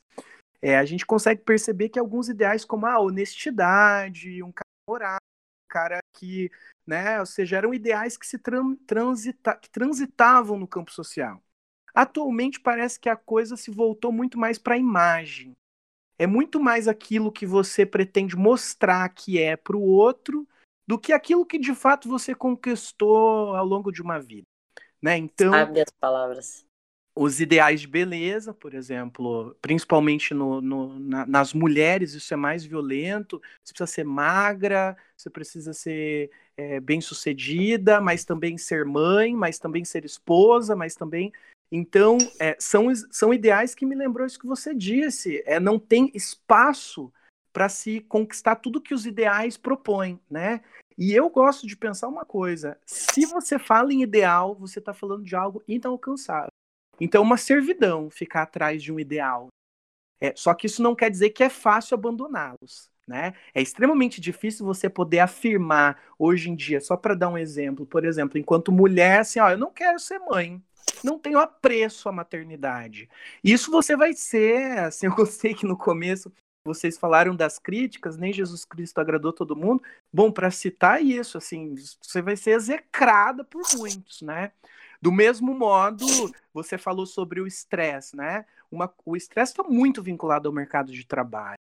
[0.61, 5.67] é, a gente consegue perceber que alguns ideais como a honestidade, um cara moral, um
[5.67, 6.51] cara que,
[6.85, 7.19] né?
[7.19, 11.41] Ou seja, eram ideais que se transita, que transitavam no campo social.
[11.93, 15.53] Atualmente parece que a coisa se voltou muito mais para a imagem.
[16.17, 20.47] É muito mais aquilo que você pretende mostrar que é para o outro
[20.87, 24.47] do que aquilo que de fato você conquistou ao longo de uma vida.
[25.01, 25.17] Né?
[25.17, 26.65] Então, Sabe as palavras.
[27.15, 32.65] Os ideais de beleza, por exemplo, principalmente no, no na, nas mulheres, isso é mais
[32.65, 33.39] violento.
[33.63, 39.85] Você precisa ser magra, você precisa ser é, bem-sucedida, mas também ser mãe, mas também
[39.85, 41.31] ser esposa, mas também.
[41.75, 45.41] Então, é, são, são ideais que me lembrou isso que você disse.
[45.43, 47.11] É, não tem espaço
[47.51, 50.61] para se conquistar tudo que os ideais propõem, né?
[50.95, 55.23] E eu gosto de pensar uma coisa: se você fala em ideal, você está falando
[55.23, 56.51] de algo inalcançável.
[57.01, 59.47] Então, uma servidão ficar atrás de um ideal.
[60.21, 62.87] É, só que isso não quer dizer que é fácil abandoná-los.
[63.07, 63.33] Né?
[63.51, 68.05] É extremamente difícil você poder afirmar hoje em dia, só para dar um exemplo, por
[68.05, 70.61] exemplo, enquanto mulher, assim, ó, eu não quero ser mãe,
[71.03, 73.09] não tenho apreço à maternidade.
[73.43, 76.31] Isso você vai ser, assim, eu gostei que no começo
[76.65, 79.83] vocês falaram das críticas, nem Jesus Cristo agradou todo mundo.
[80.13, 84.51] Bom, para citar isso, assim, você vai ser execrada por muitos, né?
[85.01, 86.05] Do mesmo modo,
[86.53, 88.45] você falou sobre o estresse, né?
[88.71, 91.57] Uma, o estresse está muito vinculado ao mercado de trabalho.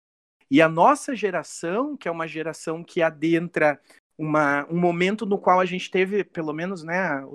[0.49, 3.81] E a nossa geração, que é uma geração que adentra
[4.17, 7.27] uma, um momento no qual a gente teve, pelo menos, né,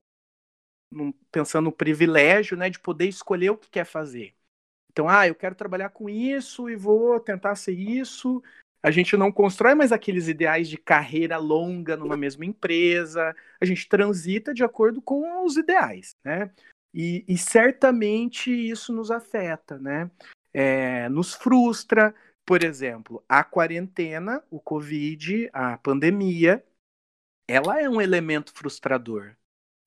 [1.31, 4.33] pensando no privilégio, né, de poder escolher o que quer fazer.
[4.91, 8.41] Então, ah, eu quero trabalhar com isso e vou tentar ser isso.
[8.81, 13.35] A gente não constrói mais aqueles ideais de carreira longa numa mesma empresa.
[13.61, 16.51] A gente transita de acordo com os ideais, né?
[16.93, 20.09] E, e certamente isso nos afeta, né?
[20.53, 22.15] É, nos frustra.
[22.45, 26.63] Por exemplo, a quarentena, o Covid, a pandemia,
[27.47, 29.35] ela é um elemento frustrador,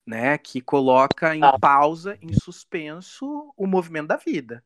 [0.05, 0.37] né?
[0.37, 4.63] Que coloca em pausa, em suspenso, o movimento da vida.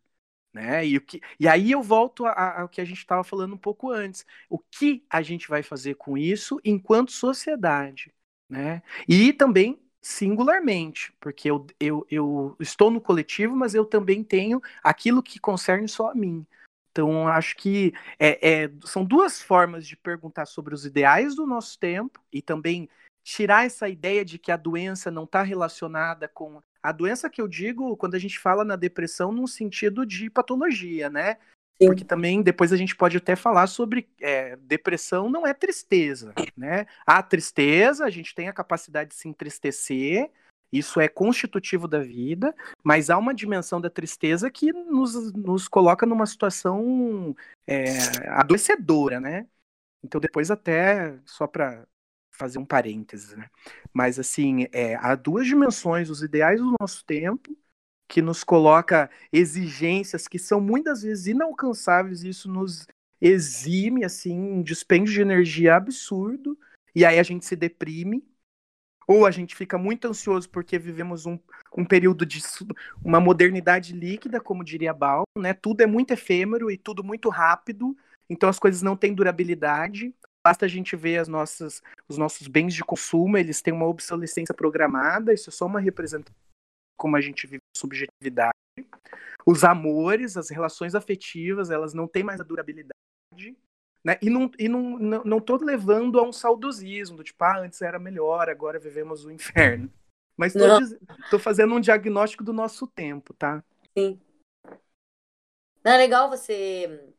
[0.53, 0.87] Né?
[0.87, 3.91] E, o que, e aí eu volto ao que a gente estava falando um pouco
[3.91, 4.25] antes.
[4.49, 8.13] O que a gente vai fazer com isso enquanto sociedade?
[8.49, 8.81] Né?
[9.07, 15.23] E também singularmente, porque eu, eu, eu estou no coletivo, mas eu também tenho aquilo
[15.23, 16.45] que concerne só a mim.
[16.91, 21.77] Então, acho que é, é, são duas formas de perguntar sobre os ideais do nosso
[21.77, 22.87] tempo e também
[23.25, 27.47] tirar essa ideia de que a doença não está relacionada com a doença que eu
[27.47, 31.37] digo quando a gente fala na depressão num sentido de patologia, né?
[31.81, 31.87] Sim.
[31.87, 36.85] Porque também depois a gente pode até falar sobre é, depressão não é tristeza, né?
[37.03, 40.29] A tristeza, a gente tem a capacidade de se entristecer,
[40.71, 46.05] isso é constitutivo da vida, mas há uma dimensão da tristeza que nos, nos coloca
[46.05, 47.35] numa situação
[47.65, 47.87] é,
[48.29, 49.47] adoecedora, né?
[50.03, 51.87] Então depois até, só para
[52.35, 53.49] fazer um parênteses, né?
[53.93, 57.57] Mas assim, é, há duas dimensões, os ideais do nosso tempo,
[58.07, 62.85] que nos coloca exigências que são muitas vezes inalcançáveis, e isso nos
[63.19, 66.57] exime assim um dispêndio de energia absurdo,
[66.93, 68.23] e aí a gente se deprime,
[69.07, 71.37] ou a gente fica muito ansioso porque vivemos um,
[71.77, 72.41] um período de
[73.03, 75.53] uma modernidade líquida, como diria Bal, né?
[75.53, 77.95] Tudo é muito efêmero e tudo muito rápido,
[78.29, 80.13] então as coisas não têm durabilidade.
[80.45, 84.53] Basta a gente ver as nossas, os nossos bens de consumo, eles têm uma obsolescência
[84.53, 86.35] programada, isso é só uma representação
[86.95, 88.53] como a gente vive subjetividade.
[89.43, 92.93] Os amores, as relações afetivas, elas não têm mais a durabilidade.
[94.03, 94.19] Né?
[94.21, 97.81] E, não, e não, não, não tô levando a um saudosismo, do tipo, ah, antes
[97.81, 99.91] era melhor, agora vivemos o inferno.
[100.37, 100.95] Mas tô, diz...
[101.31, 103.63] tô fazendo um diagnóstico do nosso tempo, tá?
[103.97, 104.21] Sim.
[105.83, 107.13] Não, é legal você.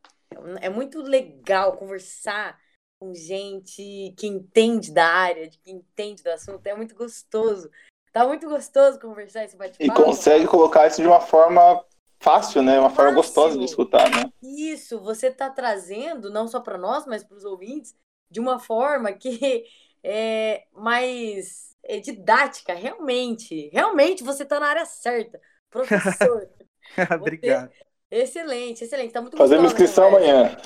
[0.60, 2.60] É muito legal conversar
[2.98, 6.66] com gente que entende da área, que entende do assunto.
[6.66, 7.70] É muito gostoso.
[8.12, 9.84] Tá muito gostoso conversar esse bate-papo.
[9.84, 11.84] E consegue colocar isso de uma forma
[12.18, 12.80] fácil, né?
[12.80, 14.32] Uma forma gostosa de escutar, né?
[14.42, 17.94] Isso, você está trazendo, não só para nós, mas para os ouvintes,
[18.30, 19.64] de uma forma que
[20.02, 23.70] é mais é didática, realmente.
[23.72, 25.40] Realmente você está na área certa.
[25.70, 26.48] Professor.
[27.20, 27.70] Obrigado.
[28.10, 29.12] Excelente, excelente.
[29.12, 30.56] Tá muito Fazendo inscrição amanhã.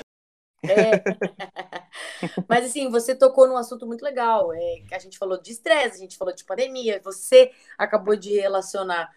[0.63, 1.03] É.
[2.47, 4.53] Mas assim, você tocou num assunto muito legal.
[4.53, 7.01] É, a gente falou de estresse, a gente falou de pandemia.
[7.03, 9.09] Você acabou de relacionar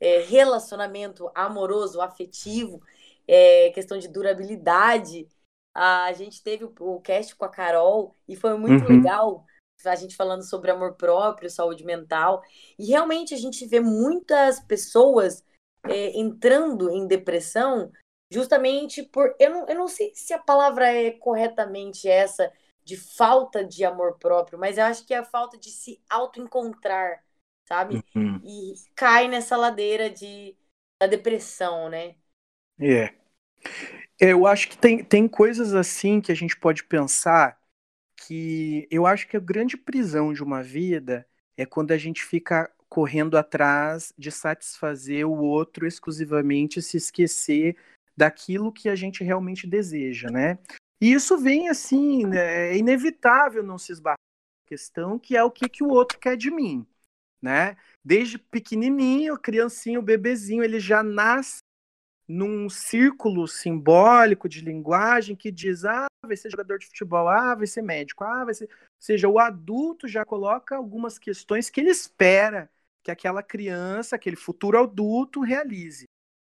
[0.00, 2.82] é, relacionamento amoroso, afetivo,
[3.26, 5.28] é, questão de durabilidade.
[5.74, 8.96] A gente teve o, o cast com a Carol e foi muito uhum.
[8.96, 9.46] legal
[9.84, 12.42] a gente falando sobre amor próprio, saúde mental.
[12.78, 15.44] E realmente a gente vê muitas pessoas
[15.84, 17.90] é, entrando em depressão
[18.32, 19.34] justamente por.
[19.38, 22.50] Eu não, eu não sei se a palavra é corretamente essa,
[22.84, 27.22] de falta de amor próprio, mas eu acho que é a falta de se auto-encontrar,
[27.68, 28.02] sabe?
[28.14, 28.40] Uhum.
[28.42, 30.56] E cai nessa ladeira de,
[31.00, 32.14] da depressão, né?
[32.80, 33.14] É.
[34.18, 37.60] Eu acho que tem, tem coisas assim que a gente pode pensar
[38.16, 42.70] que eu acho que a grande prisão de uma vida é quando a gente fica
[42.88, 47.76] correndo atrás de satisfazer o outro exclusivamente, se esquecer
[48.16, 50.58] daquilo que a gente realmente deseja, né?
[51.00, 55.50] E isso vem assim, né, é inevitável não se esbarrar na questão que é o
[55.50, 56.86] que, que o outro quer de mim,
[57.40, 57.76] né?
[58.04, 61.58] Desde pequenininho, criancinho, bebezinho, ele já nasce
[62.28, 67.66] num círculo simbólico de linguagem que diz, ah, vai ser jogador de futebol, ah, vai
[67.66, 68.64] ser médico, ah, vai ser...
[68.64, 72.70] Ou seja, o adulto já coloca algumas questões que ele espera
[73.02, 76.04] que aquela criança, aquele futuro adulto realize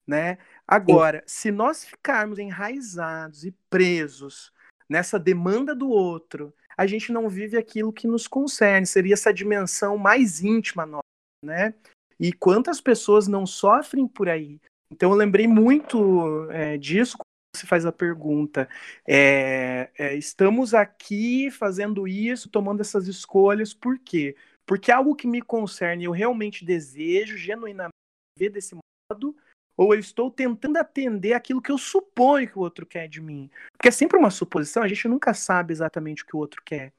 [0.08, 0.38] né?
[0.68, 1.42] Agora, Sim.
[1.42, 4.54] se nós ficarmos enraizados e presos
[4.90, 9.98] nessa demanda do outro, a gente não vive aquilo que nos concerne, seria essa dimensão
[9.98, 11.04] mais íntima nossa,
[11.44, 11.74] né?
[12.20, 14.60] E quantas pessoas não sofrem por aí?
[14.92, 17.28] Então eu lembrei muito é, disso quando
[17.60, 18.70] você faz a pergunta.
[19.06, 24.36] É, é, estamos aqui fazendo isso, tomando essas escolhas, por quê?
[24.66, 27.92] Porque algo que me concerne, eu realmente desejo genuinamente
[28.38, 29.36] ver desse modo,
[29.78, 33.50] ou eu estou tentando atender aquilo que eu suponho que o outro quer de mim.
[33.74, 36.92] Porque é sempre uma suposição, a gente nunca sabe exatamente o que o outro quer.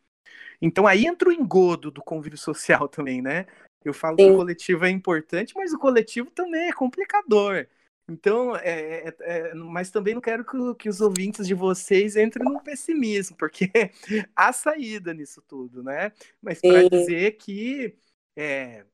[0.63, 3.47] Então aí entra o engodo do convívio social também, né?
[3.85, 4.27] Eu falo Sim.
[4.27, 7.67] que o coletivo é importante, mas o coletivo também é complicador.
[8.11, 12.49] Então, é, é, é, mas também não quero que, que, os ouvintes de vocês entrem
[12.49, 13.71] no pessimismo, porque
[14.35, 16.11] há saída nisso tudo, né?
[16.41, 17.95] Mas para dizer que
[18.35, 18.85] é,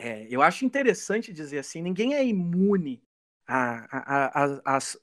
[0.00, 3.02] é, eu acho interessante dizer assim, ninguém é imune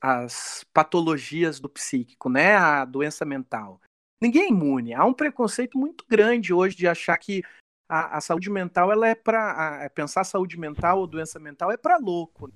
[0.01, 2.55] às patologias do psíquico, né?
[2.55, 3.79] A doença mental.
[4.19, 4.95] Ninguém é imune.
[4.95, 7.43] Há um preconceito muito grande hoje de achar que
[7.87, 11.77] a, a saúde mental ela é para é, pensar saúde mental ou doença mental é
[11.77, 12.51] para louco,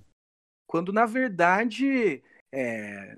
[0.67, 3.15] quando na verdade é,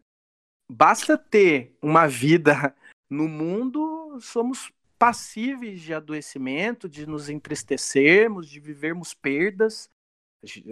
[0.70, 2.76] basta ter uma vida
[3.10, 4.72] no mundo, somos
[5.04, 9.90] passíveis de adoecimento, de nos entristecermos, de vivermos perdas.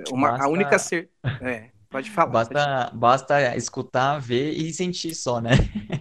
[0.09, 0.45] Uma, basta...
[0.45, 1.11] A única ser...
[1.41, 2.31] é, pode falar.
[2.31, 2.97] Basta, pode...
[2.97, 5.51] basta escutar, ver e sentir só, né?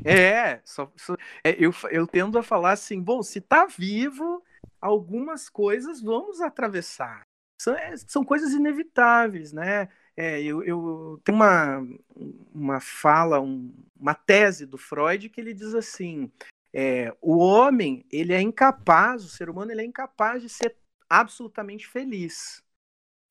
[0.04, 4.44] É, só, só, é, eu, eu tendo a falar assim, bom, se tá vivo,
[4.80, 7.22] algumas coisas vamos atravessar.
[7.60, 9.88] São, é, são coisas inevitáveis, né?
[10.16, 11.84] É, eu, eu tenho uma,
[12.54, 16.30] uma fala, um, uma tese do Freud que ele diz assim:
[16.72, 20.76] é, o homem, ele é incapaz, o ser humano, ele é incapaz de ser
[21.08, 22.62] absolutamente feliz.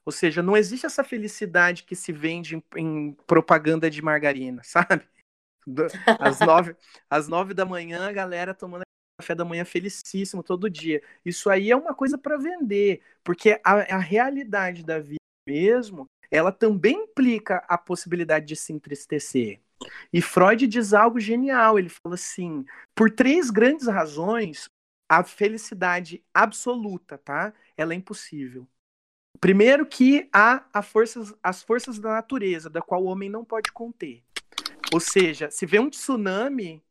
[0.06, 5.08] Ou seja, não existe essa felicidade que se vende em, em propaganda de margarina, sabe?
[6.20, 6.76] Às nove,
[7.10, 8.84] às nove da manhã, a galera tomando
[9.20, 11.02] café da manhã felicíssimo todo dia.
[11.26, 16.52] Isso aí é uma coisa para vender, porque a, a realidade da vida mesmo, ela
[16.52, 19.60] também implica a possibilidade de se entristecer.
[20.12, 21.78] E Freud diz algo genial.
[21.78, 22.66] Ele fala assim:
[22.96, 24.70] por três grandes razões,
[25.08, 27.54] a felicidade absoluta, tá?
[27.76, 28.68] Ela é impossível.
[29.40, 33.72] Primeiro que há a forças, as forças da natureza, da qual o homem não pode
[33.72, 34.24] conter.
[34.92, 36.84] Ou seja, se vê um tsunami,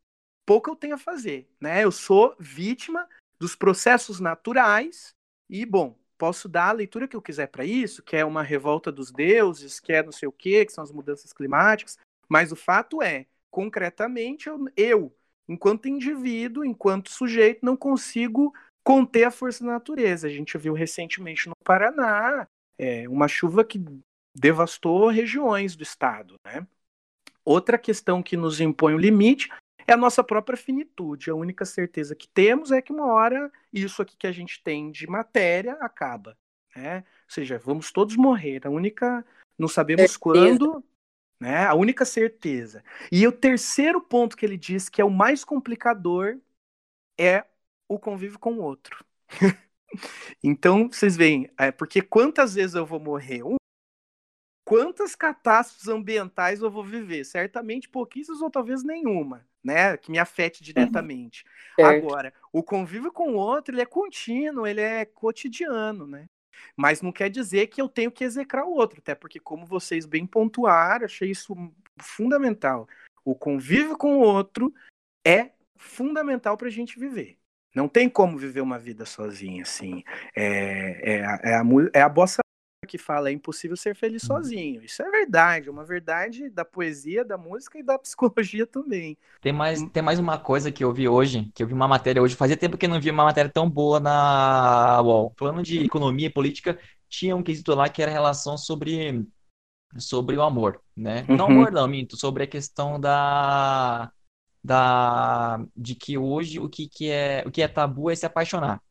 [0.45, 1.83] pouco eu tenho a fazer, né?
[1.83, 3.07] Eu sou vítima
[3.39, 5.13] dos processos naturais
[5.49, 8.91] e, bom, posso dar a leitura que eu quiser para isso, que é uma revolta
[8.91, 11.97] dos deuses, que é não sei o quê, que são as mudanças climáticas,
[12.29, 15.15] mas o fato é, concretamente, eu, eu,
[15.47, 18.53] enquanto indivíduo, enquanto sujeito, não consigo
[18.83, 20.27] conter a força da natureza.
[20.27, 23.83] A gente viu recentemente no Paraná é, uma chuva que
[24.35, 26.35] devastou regiões do estado.
[26.45, 26.65] Né?
[27.43, 29.49] Outra questão que nos impõe o limite
[29.87, 31.31] é a nossa própria finitude.
[31.31, 34.91] A única certeza que temos é que uma hora isso aqui que a gente tem
[34.91, 36.37] de matéria acaba.
[36.75, 36.97] Né?
[36.99, 38.65] Ou seja, vamos todos morrer.
[38.65, 39.25] A única
[39.57, 40.83] não sabemos quando,
[41.39, 41.65] né?
[41.65, 42.83] A única certeza.
[43.11, 46.37] E o terceiro ponto que ele diz que é o mais complicador
[47.17, 47.45] é
[47.87, 49.03] o convívio com o outro.
[50.43, 53.43] então, vocês veem, é, porque quantas vezes eu vou morrer?
[53.43, 53.55] Um,
[54.65, 57.23] quantas catástrofes ambientais eu vou viver?
[57.23, 59.97] Certamente pouquíssimas ou talvez nenhuma, né?
[59.97, 61.45] Que me afete diretamente.
[61.75, 62.05] Certo.
[62.05, 66.27] Agora, o convívio com o outro, ele é contínuo, ele é cotidiano, né?
[66.75, 70.05] Mas não quer dizer que eu tenho que execrar o outro, até porque, como vocês
[70.05, 71.55] bem pontuaram, achei isso
[71.97, 72.87] fundamental.
[73.23, 74.73] O convívio com o outro
[75.25, 77.37] é fundamental para a gente viver.
[77.75, 80.03] Não tem como viver uma vida sozinha, assim.
[80.35, 82.41] É, é, é, a, é a bossa
[82.89, 84.43] que fala, é impossível ser feliz Uhum.
[84.43, 84.83] sozinho.
[84.83, 89.17] Isso é verdade, é uma verdade da poesia, da música e da psicologia também.
[89.41, 92.21] Tem mais, tem mais uma coisa que eu vi hoje, que eu vi uma matéria
[92.21, 92.35] hoje.
[92.35, 95.33] Fazia tempo que eu não vi uma matéria tão boa na UOL.
[95.37, 96.77] Falando de economia e política,
[97.07, 99.25] tinha um quesito lá que era relação sobre,
[99.97, 101.23] sobre o amor, né?
[101.29, 101.51] Não Uhum.
[101.51, 104.11] amor, não, minto, sobre a questão da,
[104.63, 108.81] da, de que hoje o que, que é, o que é tabu é se apaixonar,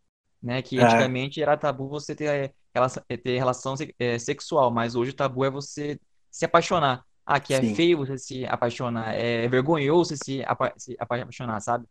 [0.43, 0.63] né?
[0.63, 0.85] Que Ah.
[0.85, 5.51] antigamente era tabu você ter relação, ter relação eh, sexual, mas hoje o tabu é
[5.51, 5.99] você
[6.31, 7.05] se apaixonar.
[7.27, 7.75] Ah, que é Sim.
[7.75, 11.87] feio você se apaixonar, é vergonhoso você se, apa- se apaixonar, sabe?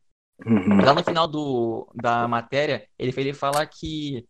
[0.45, 0.81] Uhum.
[0.83, 4.25] Lá no final do, da matéria, ele, ele fala que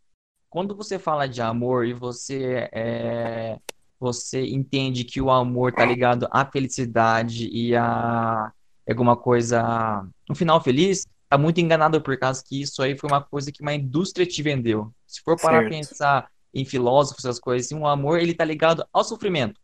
[0.50, 3.58] quando você fala de amor e você é,
[4.00, 8.52] você entende que o amor tá ligado à felicidade e a
[8.90, 13.22] alguma coisa, um final feliz, tá muito enganado por causa que isso aí foi uma
[13.22, 14.94] coisa que uma indústria te vendeu.
[15.06, 15.70] Se for parar a Certo.
[15.70, 19.60] pensar em filósofos, essas coisas, assim, o amor ele tá ligado ao sofrimento,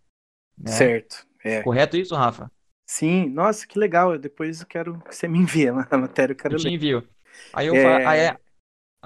[0.57, 0.89] né?
[0.89, 1.25] Certo.
[1.43, 1.61] É.
[1.61, 2.51] Correto isso, Rafa?
[2.86, 4.13] Sim, nossa, que legal.
[4.13, 6.73] Eu depois eu quero que você me envie a matéria, eu quero Eu te ler.
[6.73, 7.07] envio.
[7.51, 8.38] Aí eu É, falo, aí é-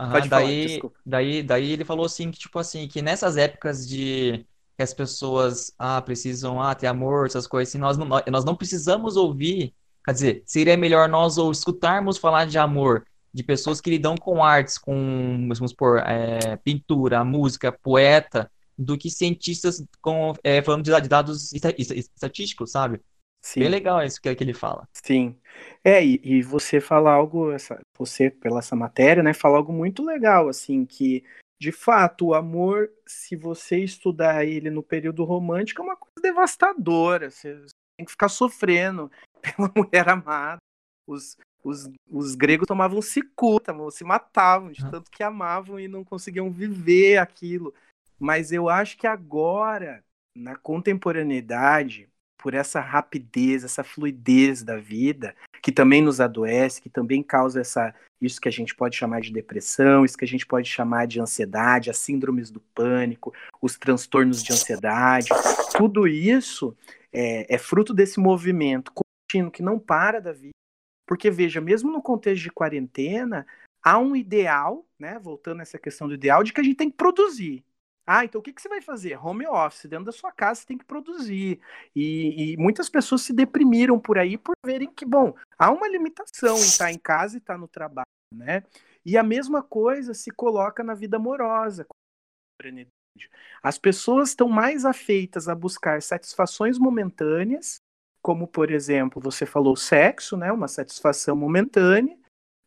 [0.09, 0.99] Pode falar, daí, desculpa.
[1.05, 4.45] daí, daí ele falou assim que tipo assim que nessas épocas de
[4.78, 8.55] que as pessoas ah precisam ah ter amor essas coisas assim nós não nós não
[8.55, 9.75] precisamos ouvir
[10.05, 14.43] quer dizer seria melhor nós ou escutarmos falar de amor de pessoas que lidam com
[14.43, 21.07] artes com vamos supor é, pintura música poeta do que cientistas com é, falando de
[21.07, 23.01] dados esta- esta- estatísticos sabe
[23.41, 23.61] Sim.
[23.61, 25.36] bem legal isso que, que ele fala Sim.
[25.84, 30.03] É, e, e você fala algo, essa, você, pela essa matéria, né, fala algo muito
[30.03, 31.23] legal, assim, que,
[31.59, 37.32] de fato, o amor, se você estudar ele no período romântico, é uma coisa devastadora.
[37.32, 39.09] Você, você tem que ficar sofrendo
[39.41, 40.57] pela mulher amada.
[41.07, 41.38] Os,
[41.68, 44.89] os, os gregos tomavam cicuta, se matavam de Ah.
[44.89, 47.74] tanto que amavam e não conseguiam viver aquilo.
[48.18, 50.03] Mas eu acho que agora,
[50.34, 57.22] na contemporaneidade, por essa rapidez, essa fluidez da vida, que também nos adoece, que também
[57.22, 60.68] causa essa isso que a gente pode chamar de depressão, isso que a gente pode
[60.68, 65.30] chamar de ansiedade, as síndromes do pânico, os transtornos de ansiedade,
[65.78, 66.76] tudo isso
[67.13, 70.57] é, é fruto desse movimento contínuo que não para da vida.
[71.08, 73.47] Porque, veja, mesmo no contexto de quarentena,
[73.82, 75.18] há um ideal, né?
[75.18, 77.64] Voltando a essa questão do ideal, de que a gente tem que produzir.
[78.05, 79.18] Ah, então o que, que você vai fazer?
[79.18, 81.60] Home office, dentro da sua casa você tem que produzir.
[81.95, 86.58] E, e muitas pessoas se deprimiram por aí por verem que, bom, há uma limitação
[86.58, 88.64] em estar em casa e estar no trabalho, né?
[89.05, 91.86] E a mesma coisa se coloca na vida amorosa.
[93.64, 97.78] As pessoas estão mais afeitas a buscar satisfações momentâneas,
[98.28, 100.51] como, por exemplo, você falou sexo, né?
[100.51, 102.17] Uma satisfação momentânea,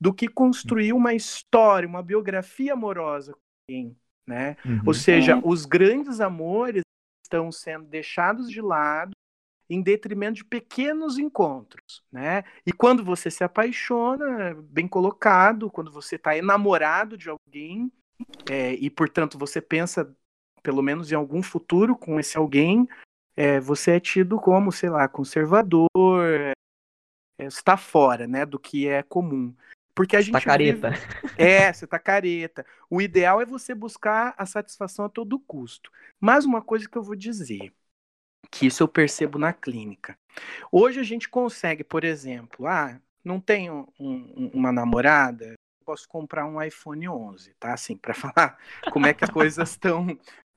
[0.00, 3.94] do que construir uma história, uma biografia amorosa com alguém,
[4.26, 4.56] né?
[4.64, 4.80] Uhum.
[4.86, 5.42] Ou seja, Uhum.
[5.44, 6.80] os grandes amores
[7.22, 9.10] estão sendo deixados de lado
[9.68, 12.42] em detrimento de pequenos encontros, né?
[12.64, 17.92] E quando você se apaixona, bem colocado, quando você está enamorado de alguém
[18.50, 20.10] é, e, portanto, você pensa,
[20.62, 22.88] pelo menos em algum futuro com esse alguém,
[23.36, 25.88] é, você é tido como, sei lá, conservador,
[27.38, 29.54] é, está fora, né, do que é comum.
[29.94, 30.90] Porque a Tá gente careta.
[30.90, 32.64] vive- é, você tá careta.
[32.88, 35.90] O ideal é você buscar a satisfação a todo custo.
[36.18, 37.72] Mas uma coisa que eu vou dizer,
[38.50, 40.18] que isso eu percebo na clínica.
[40.72, 45.54] Hoje a gente consegue, por exemplo, ah, não tenho um- uma namorada,
[45.84, 47.74] posso comprar um iPhone 11, tá?
[47.74, 48.58] Assim, para falar
[48.90, 50.06] como é que as coisas estão,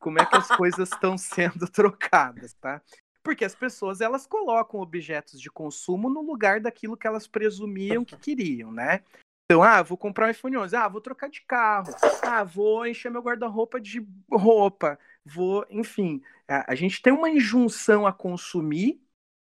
[0.04, 2.82] como é que as coisas estão sendo trocadas, tá?
[3.24, 8.18] Porque as pessoas elas colocam objetos de consumo no lugar daquilo que elas presumiam que
[8.18, 9.02] queriam, né?
[9.46, 13.10] Então, ah, vou comprar um iPhone 11, ah, vou trocar de carro, ah, vou encher
[13.10, 19.02] meu guarda-roupa de roupa, vou, enfim, a, gente tem uma injunção a consumir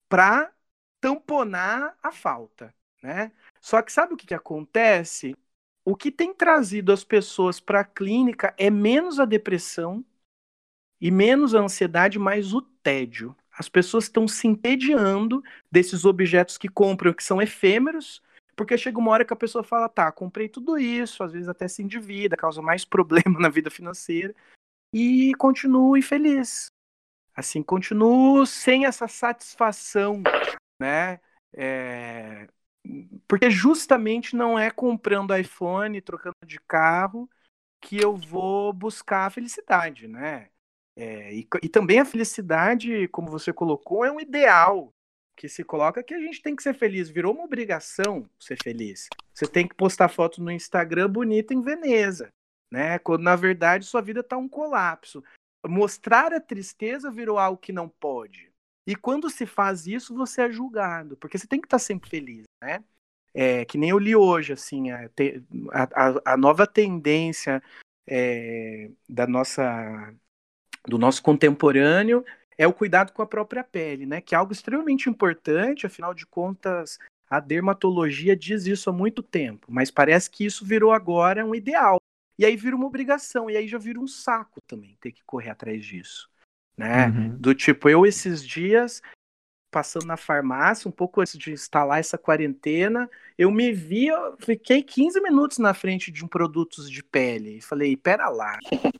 [0.08, 0.52] para
[1.00, 3.32] tamponar a falta, né?
[3.60, 5.36] Só que sabe o que, que acontece?
[5.84, 10.04] O que tem trazido as pessoas para a clínica é menos a depressão
[11.00, 13.36] e menos a ansiedade, mas o tédio.
[13.56, 18.22] As pessoas estão se entediando desses objetos que compram, que são efêmeros,
[18.56, 21.68] porque chega uma hora que a pessoa fala, tá, comprei tudo isso, às vezes até
[21.68, 24.34] se endivida, causa mais problema na vida financeira,
[24.92, 26.66] e continuo infeliz.
[27.34, 30.22] Assim, continuo sem essa satisfação,
[30.80, 31.20] né?
[31.52, 32.48] É...
[33.26, 37.28] Porque justamente não é comprando iPhone, trocando de carro,
[37.80, 40.50] que eu vou buscar a felicidade, né?
[40.96, 44.92] É, e, e, também a felicidade, como você colocou, é um ideal
[45.36, 47.08] que se coloca que a gente tem que ser feliz.
[47.08, 49.08] Virou uma obrigação ser feliz.
[49.32, 52.28] Você tem que postar foto no Instagram bonita em Veneza,
[52.70, 52.98] né?
[53.00, 55.22] Quando na verdade sua vida está um colapso.
[55.66, 58.52] Mostrar a tristeza virou algo que não pode.
[58.86, 62.08] E quando se faz isso, você é julgado, porque você tem que estar tá sempre
[62.08, 62.84] feliz, né?
[63.32, 65.10] É, que nem eu li hoje, assim, a,
[65.72, 67.60] a, a nova tendência
[68.06, 70.14] é, da nossa,
[70.86, 72.24] do nosso contemporâneo
[72.56, 74.20] é o cuidado com a própria pele, né?
[74.20, 79.66] Que é algo extremamente importante, afinal de contas, a dermatologia diz isso há muito tempo,
[79.68, 81.98] mas parece que isso virou agora um ideal.
[82.38, 85.50] E aí vira uma obrigação, e aí já vira um saco também ter que correr
[85.50, 86.28] atrás disso.
[86.76, 87.06] Né?
[87.06, 87.36] Uhum.
[87.38, 89.00] Do tipo, eu esses dias
[89.74, 94.84] passando na farmácia, um pouco antes de instalar essa quarentena, eu me vi, eu fiquei
[94.84, 97.56] 15 minutos na frente de um produtos de pele.
[97.56, 98.56] E falei, pera lá.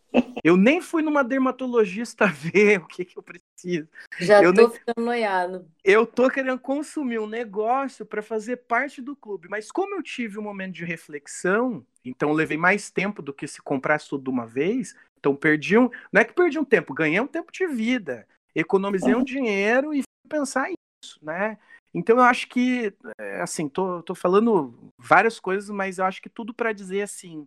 [0.44, 3.88] Eu nem fui numa dermatologista ver o que, que eu preciso.
[4.20, 4.70] Já eu tô nem...
[4.70, 5.66] ficando noiado.
[5.82, 9.48] Eu tô querendo consumir um negócio para fazer parte do clube.
[9.48, 13.62] Mas como eu tive um momento de reflexão, então levei mais tempo do que se
[13.62, 15.88] comprasse tudo de uma vez, então perdi um.
[16.12, 18.26] Não é que perdi um tempo, ganhei um tempo de vida.
[18.54, 20.68] Economizei um dinheiro e pensar
[21.02, 21.58] isso, né?
[21.92, 26.28] Então eu acho que, eh, assim, tô, tô falando várias coisas, mas eu acho que
[26.28, 27.46] tudo para dizer assim,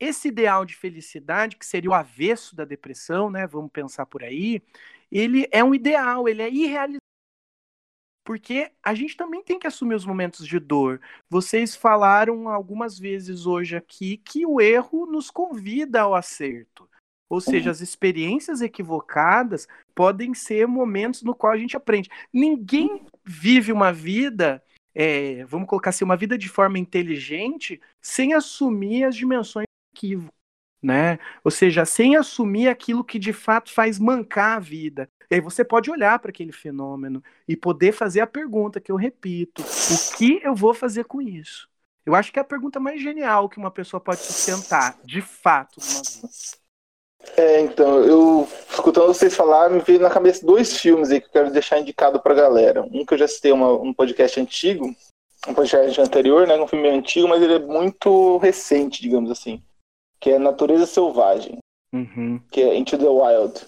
[0.00, 3.46] esse ideal de felicidade, que seria o avesso da depressão, né?
[3.46, 4.62] Vamos pensar por aí,
[5.10, 6.98] ele é um ideal, ele é irrealizável.
[8.24, 11.00] Porque a gente também tem que assumir os momentos de dor.
[11.28, 16.88] Vocês falaram algumas vezes hoje aqui que o erro nos convida ao acerto.
[17.34, 22.08] Ou seja, as experiências equivocadas podem ser momentos no qual a gente aprende.
[22.32, 24.62] Ninguém vive uma vida,
[24.94, 30.32] é, vamos colocar assim, uma vida de forma inteligente sem assumir as dimensões do equívoco.
[30.80, 31.18] Né?
[31.42, 35.08] Ou seja, sem assumir aquilo que de fato faz mancar a vida.
[35.28, 38.96] E aí você pode olhar para aquele fenômeno e poder fazer a pergunta que eu
[38.96, 41.68] repito: o que eu vou fazer com isso?
[42.06, 45.80] Eu acho que é a pergunta mais genial que uma pessoa pode sustentar, de fato,
[45.80, 46.63] numa vida.
[47.36, 51.32] É, então, eu escutando vocês falar, me veio na cabeça dois filmes aí que eu
[51.32, 52.82] quero deixar indicado pra galera.
[52.82, 54.94] Um que eu já citei uma, um podcast antigo,
[55.48, 56.56] um podcast anterior, né?
[56.56, 59.62] Um filme antigo, mas ele é muito recente, digamos assim.
[60.20, 61.58] Que é Natureza Selvagem.
[61.92, 62.40] Uhum.
[62.50, 63.60] Que é Into the Wild.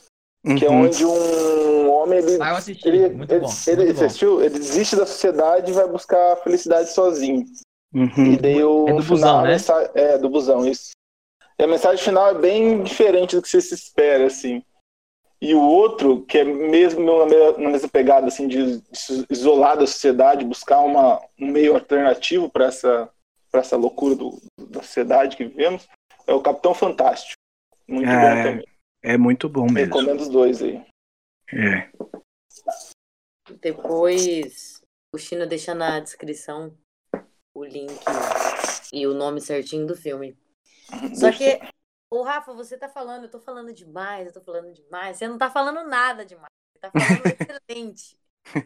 [0.45, 0.57] Uhum.
[0.57, 0.83] Que é uhum.
[0.83, 2.19] onde um homem.
[2.21, 2.89] Ele, ah, eu assisti.
[2.89, 3.53] Ele, muito ele, bom.
[3.67, 7.45] Ele, muito assistiu, ele desiste da sociedade e vai buscar a felicidade sozinho.
[7.93, 8.33] Uhum.
[8.33, 9.57] E daí o, é do busão, né?
[9.95, 10.91] É, do busão, isso.
[11.59, 14.63] E a mensagem final é bem diferente do que você se espera, assim.
[15.41, 17.05] E o outro, que é mesmo
[17.59, 18.83] na mesma pegada, assim, de
[19.31, 23.11] isolar da sociedade, buscar uma, um meio alternativo para essa,
[23.53, 25.87] essa loucura do, da sociedade que vivemos,
[26.27, 27.35] é o Capitão Fantástico.
[27.87, 28.67] Muito é, bom também.
[29.03, 29.95] É muito bom mesmo.
[29.95, 30.85] Recomendo os dois aí.
[31.53, 31.89] É.
[33.61, 34.83] Depois,
[35.15, 36.77] o Chino deixa na descrição
[37.55, 37.93] o link
[38.93, 40.37] e o nome certinho do filme.
[41.14, 41.61] Só que,
[42.11, 45.16] o Rafa, você tá falando, eu tô falando demais, eu tô falando demais.
[45.16, 46.51] Você não tá falando nada demais.
[46.72, 47.26] Você tá falando
[47.68, 48.18] excelente.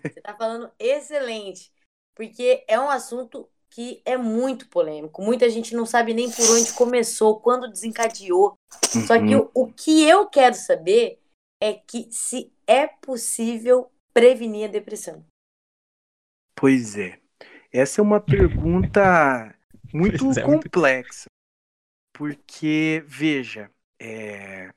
[0.05, 1.73] Você tá falando excelente.
[2.15, 5.23] Porque é um assunto que é muito polêmico.
[5.23, 8.59] Muita gente não sabe nem por onde começou, quando desencadeou.
[8.95, 9.07] Uhum.
[9.07, 11.21] Só que o, o que eu quero saber
[11.63, 15.25] é que se é possível prevenir a depressão.
[16.55, 17.19] Pois é.
[17.73, 19.55] Essa é uma pergunta
[19.95, 21.31] muito é, complexa.
[22.21, 24.71] Porque, veja, é...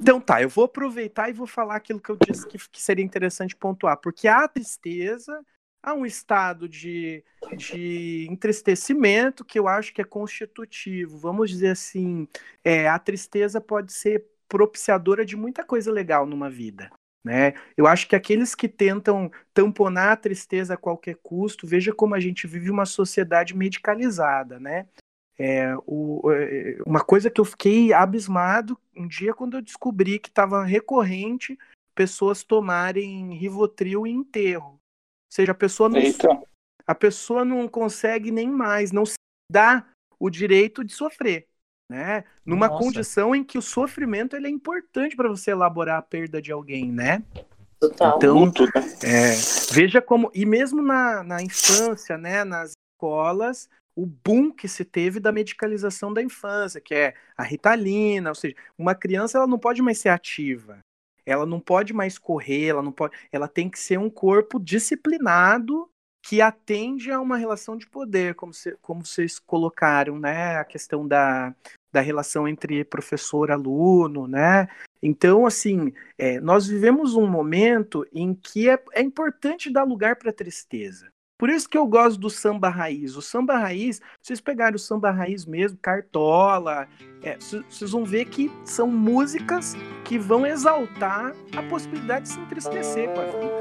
[0.00, 3.04] Então tá, eu vou aproveitar e vou falar aquilo que eu disse que, que seria
[3.04, 5.38] interessante pontuar, porque há tristeza,
[5.82, 7.22] há um estado de,
[7.54, 11.18] de entristecimento que eu acho que é constitutivo.
[11.18, 12.26] Vamos dizer assim,
[12.64, 16.90] é, a tristeza pode ser propiciadora de muita coisa legal numa vida.
[17.22, 17.52] Né?
[17.76, 22.20] Eu acho que aqueles que tentam tamponar a tristeza a qualquer custo, veja como a
[22.20, 24.86] gente vive uma sociedade medicalizada, né?
[25.38, 30.28] É, o, é, uma coisa que eu fiquei abismado um dia quando eu descobri que
[30.28, 31.58] estava recorrente
[31.94, 34.72] pessoas tomarem Rivotril em enterro.
[34.72, 36.00] Ou seja, a pessoa não,
[36.86, 39.16] a pessoa não consegue nem mais, não se
[39.50, 39.86] dá
[40.18, 41.48] o direito de sofrer.
[41.90, 42.24] Né?
[42.44, 42.82] Numa Nossa.
[42.82, 46.90] condição em que o sofrimento ele é importante para você elaborar a perda de alguém,
[46.90, 47.22] né?
[47.78, 48.16] Total.
[48.16, 48.50] Então, né?
[49.04, 49.36] é,
[49.72, 50.30] veja como.
[50.34, 56.12] E mesmo na, na infância, né, nas escolas, o boom que se teve da medicalização
[56.12, 60.10] da infância, que é a ritalina, ou seja, uma criança ela não pode mais ser
[60.10, 60.78] ativa,
[61.24, 65.88] ela não pode mais correr, ela não pode, ela tem que ser um corpo disciplinado
[66.22, 71.06] que atende a uma relação de poder, como, se, como vocês colocaram, né, a questão
[71.06, 71.54] da,
[71.92, 74.68] da relação entre professor-aluno, né?
[75.00, 80.30] Então, assim, é, nós vivemos um momento em que é, é importante dar lugar para
[80.30, 81.08] a tristeza.
[81.38, 83.14] Por isso que eu gosto do samba raiz.
[83.16, 86.88] O samba raiz, vocês pegarem o samba raiz mesmo, Cartola,
[87.22, 89.74] é, vocês vão ver que são músicas
[90.04, 93.56] que vão exaltar a possibilidade de se entristecer com a vida.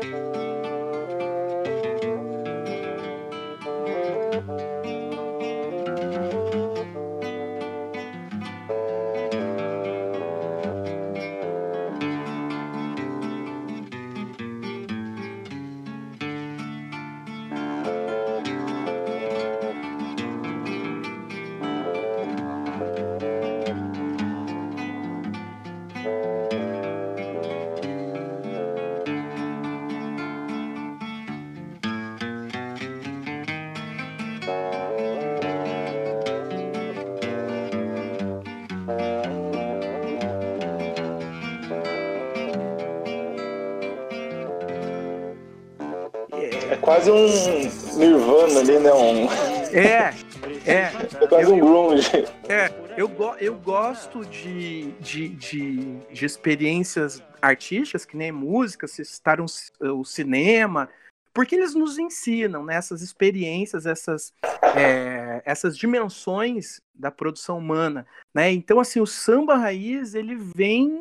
[46.96, 48.94] Quase um Nirvana ali, né?
[48.94, 49.28] Um,
[49.74, 50.14] É,
[50.66, 51.24] é.
[51.24, 52.10] é quase um grunge.
[52.48, 59.04] É, eu, go eu gosto de, de, de, de experiências artísticas, que nem música, se
[59.04, 59.46] citar um,
[59.82, 60.90] o cinema,
[61.34, 64.34] porque eles nos ensinam né, essas experiências, essas,
[64.78, 68.08] é, essas dimensões da produção humana.
[68.34, 68.54] Né?
[68.54, 71.00] Então, assim, o samba raiz, ele vem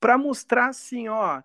[0.00, 1.40] para mostrar assim, ó,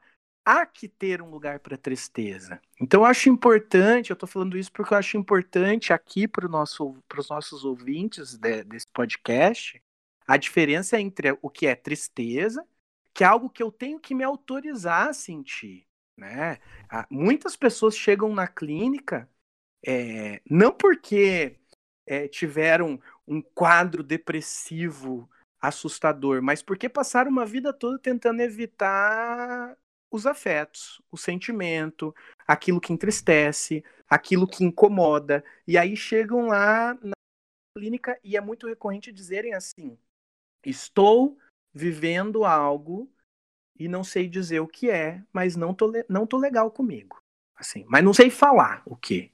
[0.52, 2.62] há que ter um lugar para tristeza.
[2.80, 6.98] Então, eu acho importante, eu estou falando isso porque eu acho importante aqui para nosso,
[7.18, 9.82] os nossos ouvintes de, desse podcast,
[10.28, 12.66] a diferença entre o que é tristeza,
[13.14, 15.86] que é algo que eu tenho que me autorizar a sentir.
[16.18, 16.60] Né?
[17.10, 19.30] Muitas pessoas chegam na clínica
[19.86, 21.58] é, não porque
[22.06, 25.30] é, tiveram um quadro depressivo
[25.60, 29.78] assustador, mas porque passaram uma vida toda tentando evitar
[30.12, 32.14] os afetos, o sentimento,
[32.46, 35.44] aquilo que entristece, aquilo que incomoda.
[35.66, 37.14] E aí chegam lá na
[37.76, 39.98] clínica e é muito recorrente dizerem assim:
[40.66, 41.38] estou
[41.74, 43.10] vivendo algo
[43.80, 47.20] e não sei dizer o que é, mas não tô, não tô legal comigo.
[47.56, 49.32] Assim, mas não sei falar o que.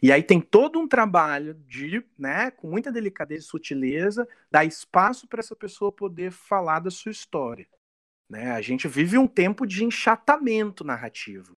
[0.00, 5.26] E aí tem todo um trabalho de, né, com muita delicadeza e sutileza, dar espaço
[5.26, 7.66] para essa pessoa poder falar da sua história.
[8.28, 8.50] Né?
[8.52, 11.52] A gente vive um tempo de enxatamento narrativo.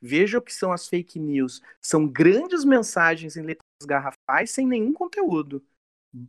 [0.00, 1.62] Veja o que são as fake news.
[1.80, 5.64] São grandes mensagens em letras garrafais sem nenhum conteúdo.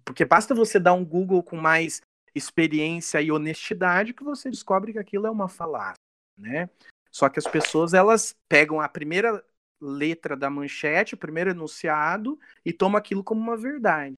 [0.06, 2.02] Porque basta você dar um Google com mais
[2.36, 5.96] experiência e honestidade que você descobre que aquilo é uma falácia,
[6.38, 6.70] né?
[7.12, 9.44] Só que as pessoas elas pegam a primeira
[9.82, 14.14] letra da manchete, o primeiro enunciado e tomam aquilo como uma verdade.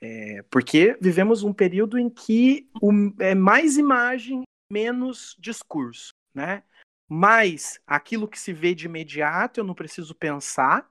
[0.00, 6.62] É, porque vivemos um período em que o, é mais imagem, menos discurso, né?
[7.08, 10.90] Mais aquilo que se vê de imediato, eu não preciso pensar,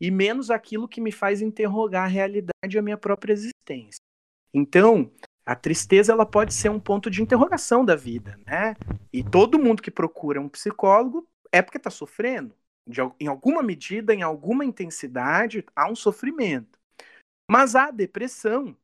[0.00, 4.00] e menos aquilo que me faz interrogar a realidade e a minha própria existência.
[4.52, 5.12] Então,
[5.44, 8.74] a tristeza ela pode ser um ponto de interrogação da vida, né?
[9.12, 12.54] E todo mundo que procura um psicólogo é porque está sofrendo.
[12.86, 16.80] De, em alguma medida, em alguma intensidade, há um sofrimento.
[17.48, 18.76] Mas a depressão,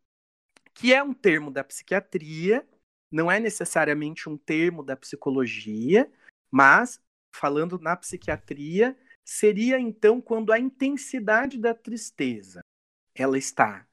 [0.74, 2.66] que é um termo da psiquiatria,
[3.10, 6.10] não é necessariamente um termo da psicologia,
[6.50, 7.00] mas,
[7.34, 12.60] falando na psiquiatria, seria então quando a intensidade da tristeza
[13.14, 13.86] ela está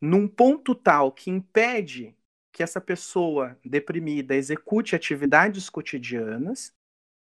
[0.00, 2.16] num ponto tal que impede
[2.52, 6.72] que essa pessoa deprimida execute atividades cotidianas,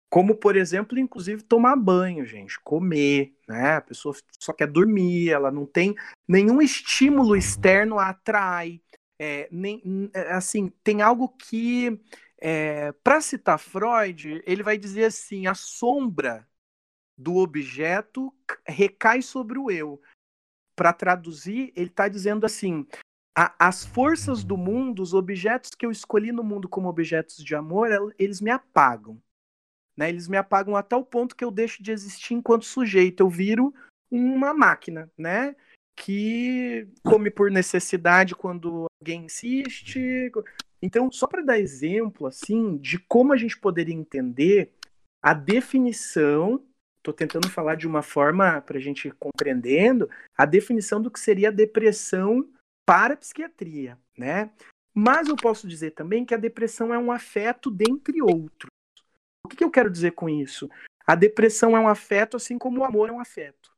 [0.08, 3.76] como, por exemplo, inclusive tomar banho, gente, comer, né?
[3.76, 5.94] A pessoa só quer dormir, ela não tem
[6.26, 8.80] nenhum estímulo externo a atrai.
[9.22, 12.00] É, nem, assim, tem algo que,
[12.38, 16.48] é, para citar Freud, ele vai dizer assim: a sombra
[17.18, 18.34] do objeto
[18.66, 20.00] recai sobre o eu
[20.74, 22.86] para traduzir, ele está dizendo assim:
[23.36, 27.54] a, as forças do mundo, os objetos que eu escolhi no mundo como objetos de
[27.54, 29.20] amor, eles me apagam.
[29.94, 30.08] Né?
[30.08, 33.20] Eles me apagam a tal ponto que eu deixo de existir enquanto sujeito.
[33.22, 33.74] Eu viro
[34.10, 35.54] uma máquina, né?
[35.94, 40.30] Que come por necessidade quando alguém insiste.
[40.82, 44.72] Então, só para dar exemplo assim de como a gente poderia entender
[45.22, 46.64] a definição,
[46.98, 51.50] estou tentando falar de uma forma para a gente compreendendo, a definição do que seria
[51.50, 52.48] depressão
[52.86, 54.50] para a psiquiatria, né?
[54.94, 58.68] Mas eu posso dizer também que a depressão é um afeto dentre outros.
[59.44, 60.68] O que, que eu quero dizer com isso?
[61.06, 63.72] A depressão é um afeto assim como o amor é um afeto,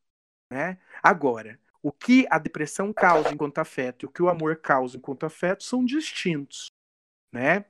[0.50, 0.78] né?
[1.02, 5.26] Agora, o que a depressão causa enquanto afeto e o que o amor causa enquanto
[5.26, 6.66] afeto são distintos,
[7.32, 7.64] né?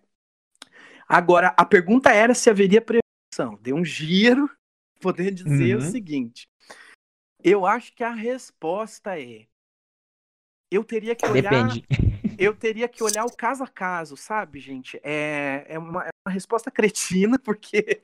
[1.09, 3.59] Agora, a pergunta era se haveria prevenção.
[3.61, 4.51] Deu um giro,
[5.01, 5.83] poder dizer uhum.
[5.83, 6.47] o seguinte.
[7.43, 9.47] Eu acho que a resposta é
[10.71, 11.85] eu teria que olhar Depende.
[12.39, 14.99] eu teria que olhar o caso a caso, sabe, gente?
[15.03, 18.01] É, é, uma, é uma resposta cretina, porque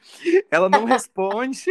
[0.51, 1.65] ela não responde,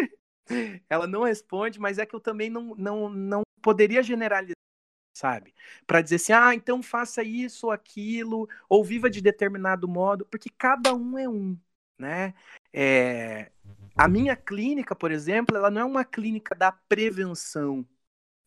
[0.90, 4.56] ela não responde, mas é que eu também não, não, não poderia generalizar,
[5.14, 5.54] sabe?
[5.86, 10.50] Para dizer assim, ah, então faça isso ou aquilo, ou viva de determinado modo, porque
[10.50, 11.60] cada um é um,
[12.00, 12.34] né?
[12.72, 13.52] É,
[13.94, 17.86] a minha clínica, por exemplo, ela não é uma clínica da prevenção,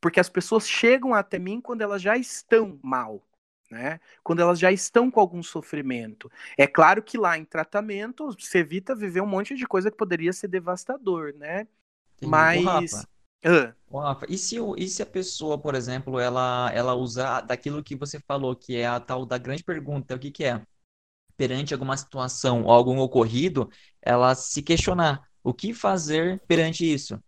[0.00, 3.22] porque as pessoas chegam até mim quando elas já estão mal,
[3.70, 4.00] né?
[4.22, 6.32] Quando elas já estão com algum sofrimento.
[6.56, 10.32] É claro que lá em tratamento você evita viver um monte de coisa que poderia
[10.32, 11.68] ser devastador, né?
[12.22, 13.04] Mas
[13.93, 18.20] Rafa, e se, e se a pessoa, por exemplo, ela, ela usar daquilo que você
[18.20, 20.62] falou, que é a tal da grande pergunta, o que que é?
[21.36, 23.70] Perante alguma situação ou algum ocorrido,
[24.03, 27.18] ela se questionar o que fazer perante isso.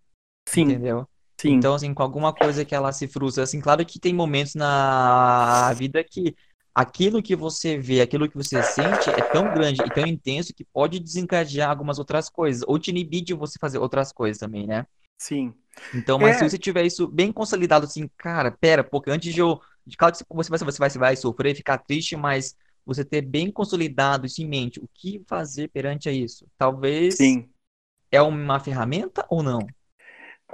[0.46, 0.62] Sim.
[0.62, 1.08] Entendeu?
[1.40, 1.54] Sim.
[1.54, 5.72] Então, assim, com alguma coisa que ela se frustra, assim, claro que tem momentos na
[5.74, 6.36] vida que
[6.74, 10.64] aquilo que você vê, aquilo que você sente é tão grande e tão intenso que
[10.64, 14.86] pode desencadear algumas outras coisas, ou te inibir de você fazer outras coisas também, né?
[15.22, 15.54] Sim.
[15.94, 16.38] Então, mas é.
[16.40, 19.60] se você tiver isso bem consolidado, assim, cara, pera, porque antes de eu.
[19.96, 23.50] Claro que você vai, você vai, você vai sofrer, ficar triste, mas você ter bem
[23.50, 26.46] consolidado isso em mente, o que fazer perante a isso?
[26.58, 27.16] Talvez.
[27.16, 27.48] Sim.
[28.10, 29.60] É uma ferramenta ou não?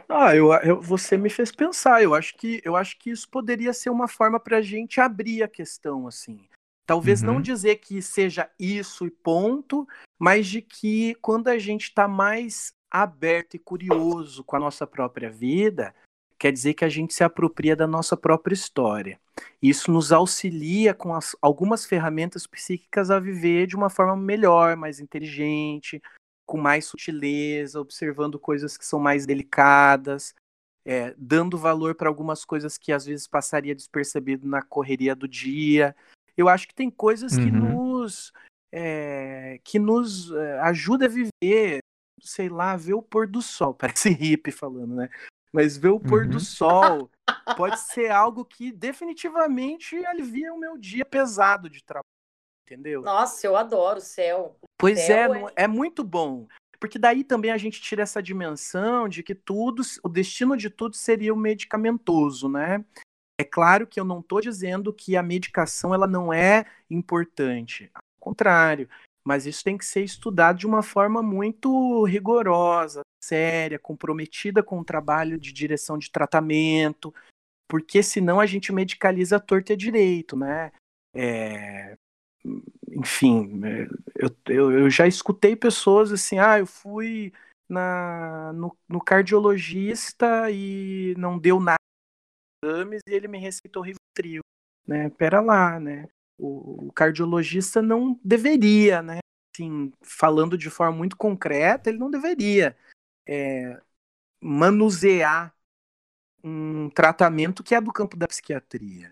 [0.09, 2.03] Ah, eu, eu, você me fez pensar.
[2.03, 5.43] Eu acho que eu acho que isso poderia ser uma forma para a gente abrir
[5.43, 6.39] a questão, assim.
[6.87, 7.27] Talvez uhum.
[7.35, 9.89] não dizer que seja isso e ponto,
[10.19, 15.31] mas de que quando a gente está mais aberto e curioso com a nossa própria
[15.31, 15.95] vida,
[16.39, 19.21] quer dizer que a gente se apropria da nossa própria história.
[19.61, 25.01] Isso nos auxilia com as, algumas ferramentas psíquicas a viver de uma forma melhor, mais
[25.01, 26.01] inteligente,
[26.47, 30.35] com mais sutileza, observando coisas que são mais delicadas,
[30.85, 35.95] é, dando valor para algumas coisas que às vezes passaria despercebido na correria do dia.
[36.37, 37.45] Eu acho que tem coisas uhum.
[37.45, 38.33] que nos
[38.73, 41.81] é, que nos é, ajuda a viver
[42.21, 43.75] sei lá, ver o pôr do sol.
[43.79, 45.09] Parece hippie falando, né?
[45.53, 46.31] Mas ver o pôr uhum.
[46.31, 47.11] do sol
[47.57, 52.05] pode ser algo que definitivamente alivia o meu dia pesado de trabalho,
[52.67, 53.03] entendeu?
[53.03, 54.57] Nossa, eu adoro o céu.
[54.77, 56.47] Pois céu é, é, é muito bom.
[56.79, 60.95] Porque daí também a gente tira essa dimensão de que tudo, o destino de tudo
[60.95, 62.85] seria o medicamentoso, né?
[63.41, 67.91] É claro que eu não estou dizendo que a medicação ela não é importante.
[67.95, 68.89] Ao contrário,
[69.29, 74.85] mas isso tem que ser estudado de uma forma muito rigorosa, séria, comprometida com o
[74.85, 77.15] trabalho de direção de tratamento,
[77.69, 80.73] porque senão a gente medicaliza a torta direito, né?
[81.15, 81.99] É,
[82.91, 87.31] enfim, é, eu, eu, eu, já escutei pessoas assim, ah, eu fui
[87.69, 91.77] na, no, no cardiologista e não deu nada
[92.65, 94.41] exames e ele me receitou Rivotril,
[94.87, 95.11] né?
[95.11, 96.09] Pera lá, né?
[96.39, 99.19] O, cardiologista não deveria, né?
[99.55, 102.77] Assim, falando de forma muito concreta, ele não deveria
[103.27, 103.81] é,
[104.41, 105.53] manusear
[106.43, 109.11] um tratamento que é do campo da psiquiatria,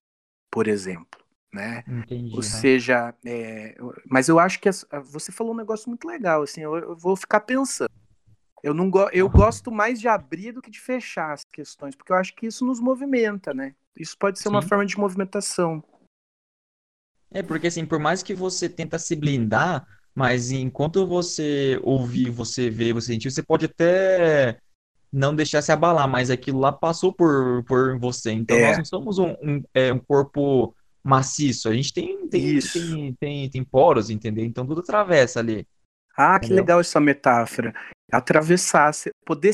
[0.51, 1.21] por exemplo.
[1.53, 1.83] Né?
[1.89, 2.43] Entendi, Ou né?
[2.43, 3.77] seja, é,
[4.09, 4.71] mas eu acho que
[5.05, 7.91] você falou um negócio muito legal, assim, eu, eu vou ficar pensando.
[8.63, 12.13] Eu não go eu gosto mais de abrir do que de fechar as questões, porque
[12.13, 13.75] eu acho que isso nos movimenta, né?
[13.97, 14.51] Isso pode ser Sim.
[14.51, 15.83] uma forma de movimentação.
[17.37, 22.71] É, porque assim, por mais que você tenta se blindar, mas enquanto você ouvir, você
[22.71, 24.57] ver, você sentir, você pode até
[25.13, 28.33] não deixar se abalar, mas aquilo lá passou por, por você.
[28.33, 28.69] Então é.
[28.69, 30.75] nós não somos um, um, é, um corpo
[31.05, 34.43] maciço, a gente tem, tem, tem, tem, tem poros, entendeu?
[34.43, 35.69] Então tudo atravessa ali.
[36.17, 37.75] Ah, que legal essa metáfora.
[38.13, 38.93] Atravessar,
[39.25, 39.53] poder,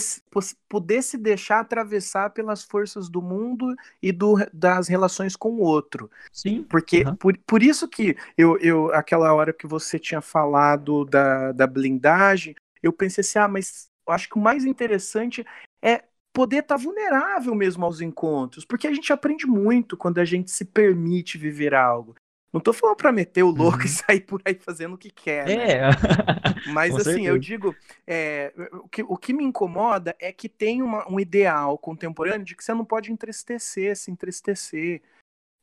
[0.69, 6.11] poder se deixar atravessar pelas forças do mundo e do, das relações com o outro.
[6.31, 6.63] Sim.
[6.65, 7.17] Porque uhum.
[7.17, 12.55] por, por isso que eu, eu, aquela hora que você tinha falado da, da blindagem,
[12.83, 15.47] eu pensei assim, ah, mas eu acho que o mais interessante
[15.81, 20.25] é poder estar tá vulnerável mesmo aos encontros, porque a gente aprende muito quando a
[20.25, 22.15] gente se permite viver algo.
[22.53, 23.85] Não tô falando para meter o louco uhum.
[23.85, 25.47] e sair por aí fazendo o que quer.
[25.47, 25.73] Né?
[25.73, 25.81] É.
[26.73, 27.29] Mas assim, certeza.
[27.29, 27.75] eu digo,
[28.07, 32.55] é, o, que, o que me incomoda é que tem uma, um ideal contemporâneo de
[32.55, 35.01] que você não pode entristecer, se entristecer.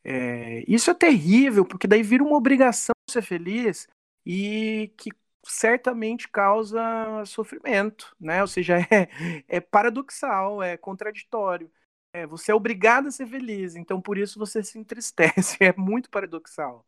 [0.04, 3.88] É, isso é terrível, porque daí vira uma obrigação ser feliz
[4.26, 5.12] e que
[5.44, 6.82] certamente causa
[7.26, 8.42] sofrimento, né?
[8.42, 9.10] Ou seja, é,
[9.48, 11.72] é paradoxal, é contraditório.
[12.12, 15.58] É, você é obrigado a ser feliz, então por isso você se entristece.
[15.62, 16.86] É muito paradoxal.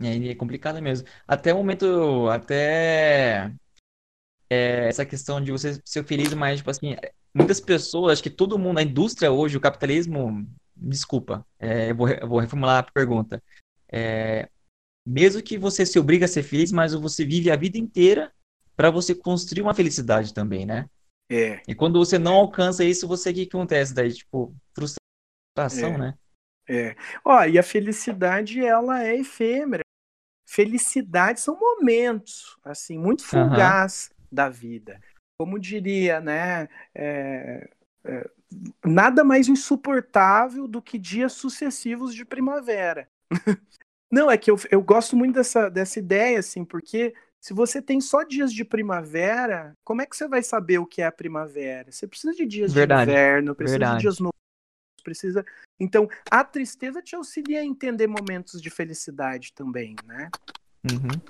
[0.00, 1.06] É, é complicado mesmo.
[1.26, 3.52] Até o momento, até
[4.50, 6.96] é, essa questão de você ser feliz, mas, tipo assim,
[7.34, 10.46] muitas pessoas, acho que todo mundo, a indústria hoje, o capitalismo,
[10.76, 13.42] desculpa, é, eu, vou, eu vou reformular a pergunta.
[13.90, 14.48] É,
[15.06, 18.32] mesmo que você se obriga a ser feliz, mas você vive a vida inteira
[18.76, 20.88] para você construir uma felicidade também, né?
[21.28, 21.60] É.
[21.66, 24.12] E quando você não alcança isso, você o que acontece daí?
[24.12, 25.98] Tipo, frustração, é.
[25.98, 26.18] né?
[26.68, 26.96] É.
[27.24, 29.82] Ó, e a felicidade, ela é efêmera.
[30.48, 34.26] Felicidade são momentos, assim, muito fugaz uhum.
[34.30, 35.00] da vida.
[35.38, 36.68] Como diria, né?
[36.94, 37.68] É,
[38.04, 38.30] é,
[38.84, 43.08] nada mais insuportável do que dias sucessivos de primavera.
[44.10, 48.00] Não, é que eu, eu gosto muito dessa, dessa ideia, assim, porque se você tem
[48.00, 51.92] só dias de primavera, como é que você vai saber o que é a primavera?
[51.92, 53.06] Você precisa de dias Verdade.
[53.06, 53.96] de inverno, precisa Verdade.
[53.98, 54.34] de dias novos,
[55.04, 55.44] precisa.
[55.78, 60.28] Então, a tristeza te auxilia a entender momentos de felicidade também, né?
[60.90, 61.20] Uhum.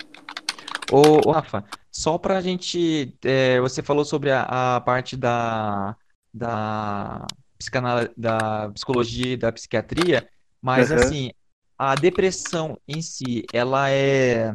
[0.90, 3.16] Ô, Rafa, só pra gente.
[3.24, 5.96] É, você falou sobre a, a parte da,
[6.32, 7.26] da,
[7.58, 10.28] psicanal, da psicologia e da psiquiatria,
[10.62, 10.96] mas uhum.
[10.96, 11.30] assim,
[11.76, 14.54] a depressão em si, ela é.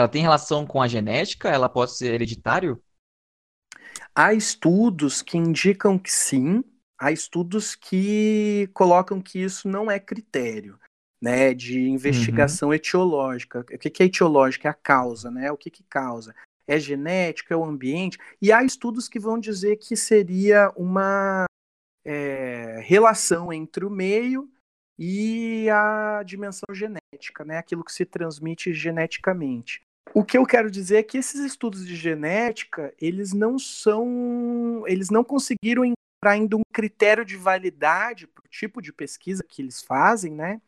[0.00, 1.50] Ela tem relação com a genética?
[1.50, 2.82] Ela pode ser hereditário?
[4.14, 6.64] Há estudos que indicam que sim,
[6.98, 10.80] há estudos que colocam que isso não é critério,
[11.22, 12.74] né, de investigação uhum.
[12.74, 13.60] etiológica.
[13.60, 14.68] O que é etiológica?
[14.68, 15.52] É a causa, né?
[15.52, 16.34] O que que causa?
[16.66, 18.18] É genética, é o ambiente?
[18.40, 21.44] E há estudos que vão dizer que seria uma
[22.04, 24.50] é, relação entre o meio
[24.98, 27.58] e a dimensão genética, né?
[27.58, 29.82] Aquilo que se transmite geneticamente.
[30.12, 35.08] O que eu quero dizer é que esses estudos de genética, eles não são, eles
[35.08, 39.82] não conseguiram encontrar ainda um critério de validade para o tipo de pesquisa que eles
[39.82, 40.60] fazem, né?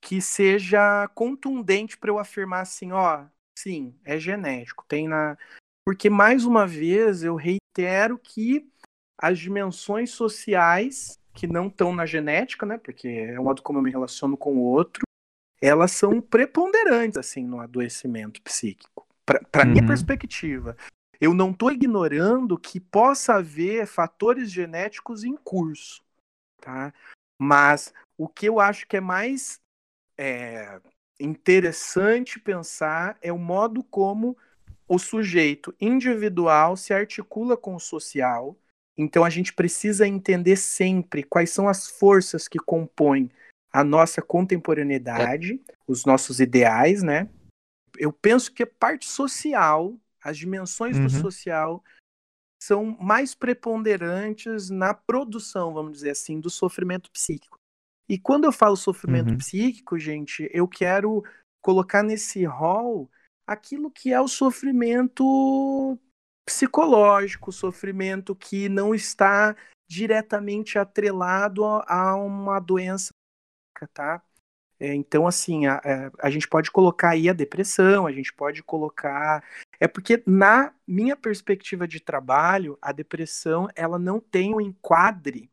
[0.00, 3.24] Que seja contundente para eu afirmar assim, ó,
[3.56, 5.36] sim, é genético, tem na
[5.84, 8.68] porque mais uma vez eu reitero que
[9.18, 12.78] as dimensões sociais que não estão na genética, né?
[12.78, 15.02] Porque é o modo como eu me relaciono com o outro,
[15.62, 19.06] elas são preponderantes assim no adoecimento psíquico.
[19.24, 19.70] Para uhum.
[19.70, 20.76] minha perspectiva,
[21.20, 26.02] eu não estou ignorando que possa haver fatores genéticos em curso,
[26.60, 26.92] tá?
[27.38, 29.60] Mas o que eu acho que é mais
[30.18, 30.80] é,
[31.20, 34.36] interessante pensar é o modo como
[34.88, 38.56] o sujeito individual se articula com o social
[38.96, 43.30] então a gente precisa entender sempre quais são as forças que compõem
[43.72, 47.28] a nossa contemporaneidade, os nossos ideais, né?
[47.96, 51.04] Eu penso que a parte social, as dimensões uhum.
[51.04, 51.82] do social
[52.62, 57.58] são mais preponderantes na produção, vamos dizer assim, do sofrimento psíquico.
[58.08, 59.38] E quando eu falo sofrimento uhum.
[59.38, 61.24] psíquico, gente, eu quero
[61.62, 63.10] colocar nesse rol
[63.46, 65.98] aquilo que é o sofrimento
[66.46, 69.56] psicológico, sofrimento que não está
[69.88, 73.12] diretamente atrelado a uma doença,
[73.88, 74.22] tá?
[74.80, 78.62] É, então, assim, a, é, a, gente pode colocar aí a depressão, a gente pode
[78.62, 79.44] colocar.
[79.78, 85.50] É porque, na minha perspectiva de trabalho, a depressão ela não tem um enquadre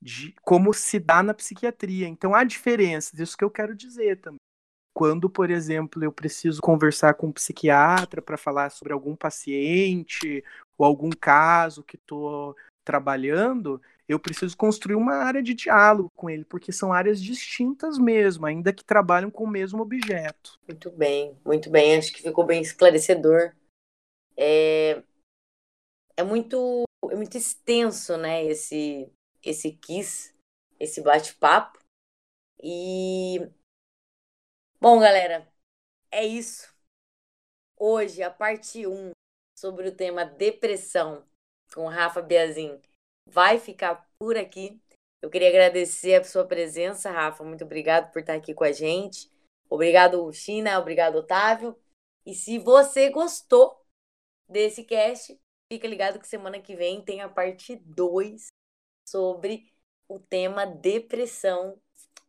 [0.00, 2.06] de como se dá na psiquiatria.
[2.06, 4.40] Então, há diferenças, isso que eu quero dizer também
[4.92, 10.44] quando, por exemplo, eu preciso conversar com um psiquiatra para falar sobre algum paciente
[10.76, 16.44] ou algum caso que estou trabalhando, eu preciso construir uma área de diálogo com ele,
[16.44, 20.58] porque são áreas distintas mesmo, ainda que trabalham com o mesmo objeto.
[20.66, 21.96] Muito bem, muito bem.
[21.96, 23.54] Acho que ficou bem esclarecedor.
[24.36, 25.02] É,
[26.16, 28.44] é muito, é muito extenso, né?
[28.44, 29.08] Esse,
[29.44, 30.34] esse quiz,
[30.78, 31.78] esse bate-papo.
[32.62, 33.48] E
[34.80, 35.46] Bom, galera,
[36.10, 36.74] é isso.
[37.76, 39.12] Hoje, a parte 1
[39.54, 41.22] sobre o tema depressão
[41.74, 42.80] com Rafa Biazin
[43.30, 44.80] vai ficar por aqui.
[45.22, 47.44] Eu queria agradecer a sua presença, Rafa.
[47.44, 49.30] Muito obrigado por estar aqui com a gente.
[49.68, 50.78] Obrigado, China.
[50.78, 51.76] Obrigado, Otávio.
[52.26, 53.84] E se você gostou
[54.48, 55.38] desse cast,
[55.72, 58.48] fica ligado que semana que vem tem a parte 2
[59.08, 59.72] sobre
[60.08, 61.80] o tema depressão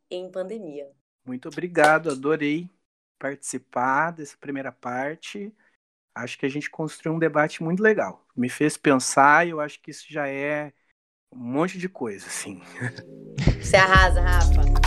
[0.09, 0.91] em pandemia.
[1.25, 2.69] Muito obrigado, adorei.
[3.17, 5.53] participar dessa primeira parte.
[6.13, 8.25] Acho que a gente construiu um debate muito legal.
[8.35, 10.73] Me fez pensar e eu acho que isso já é
[11.33, 12.61] um monte de coisa, assim.
[13.61, 14.80] Você arrasa, Rafa.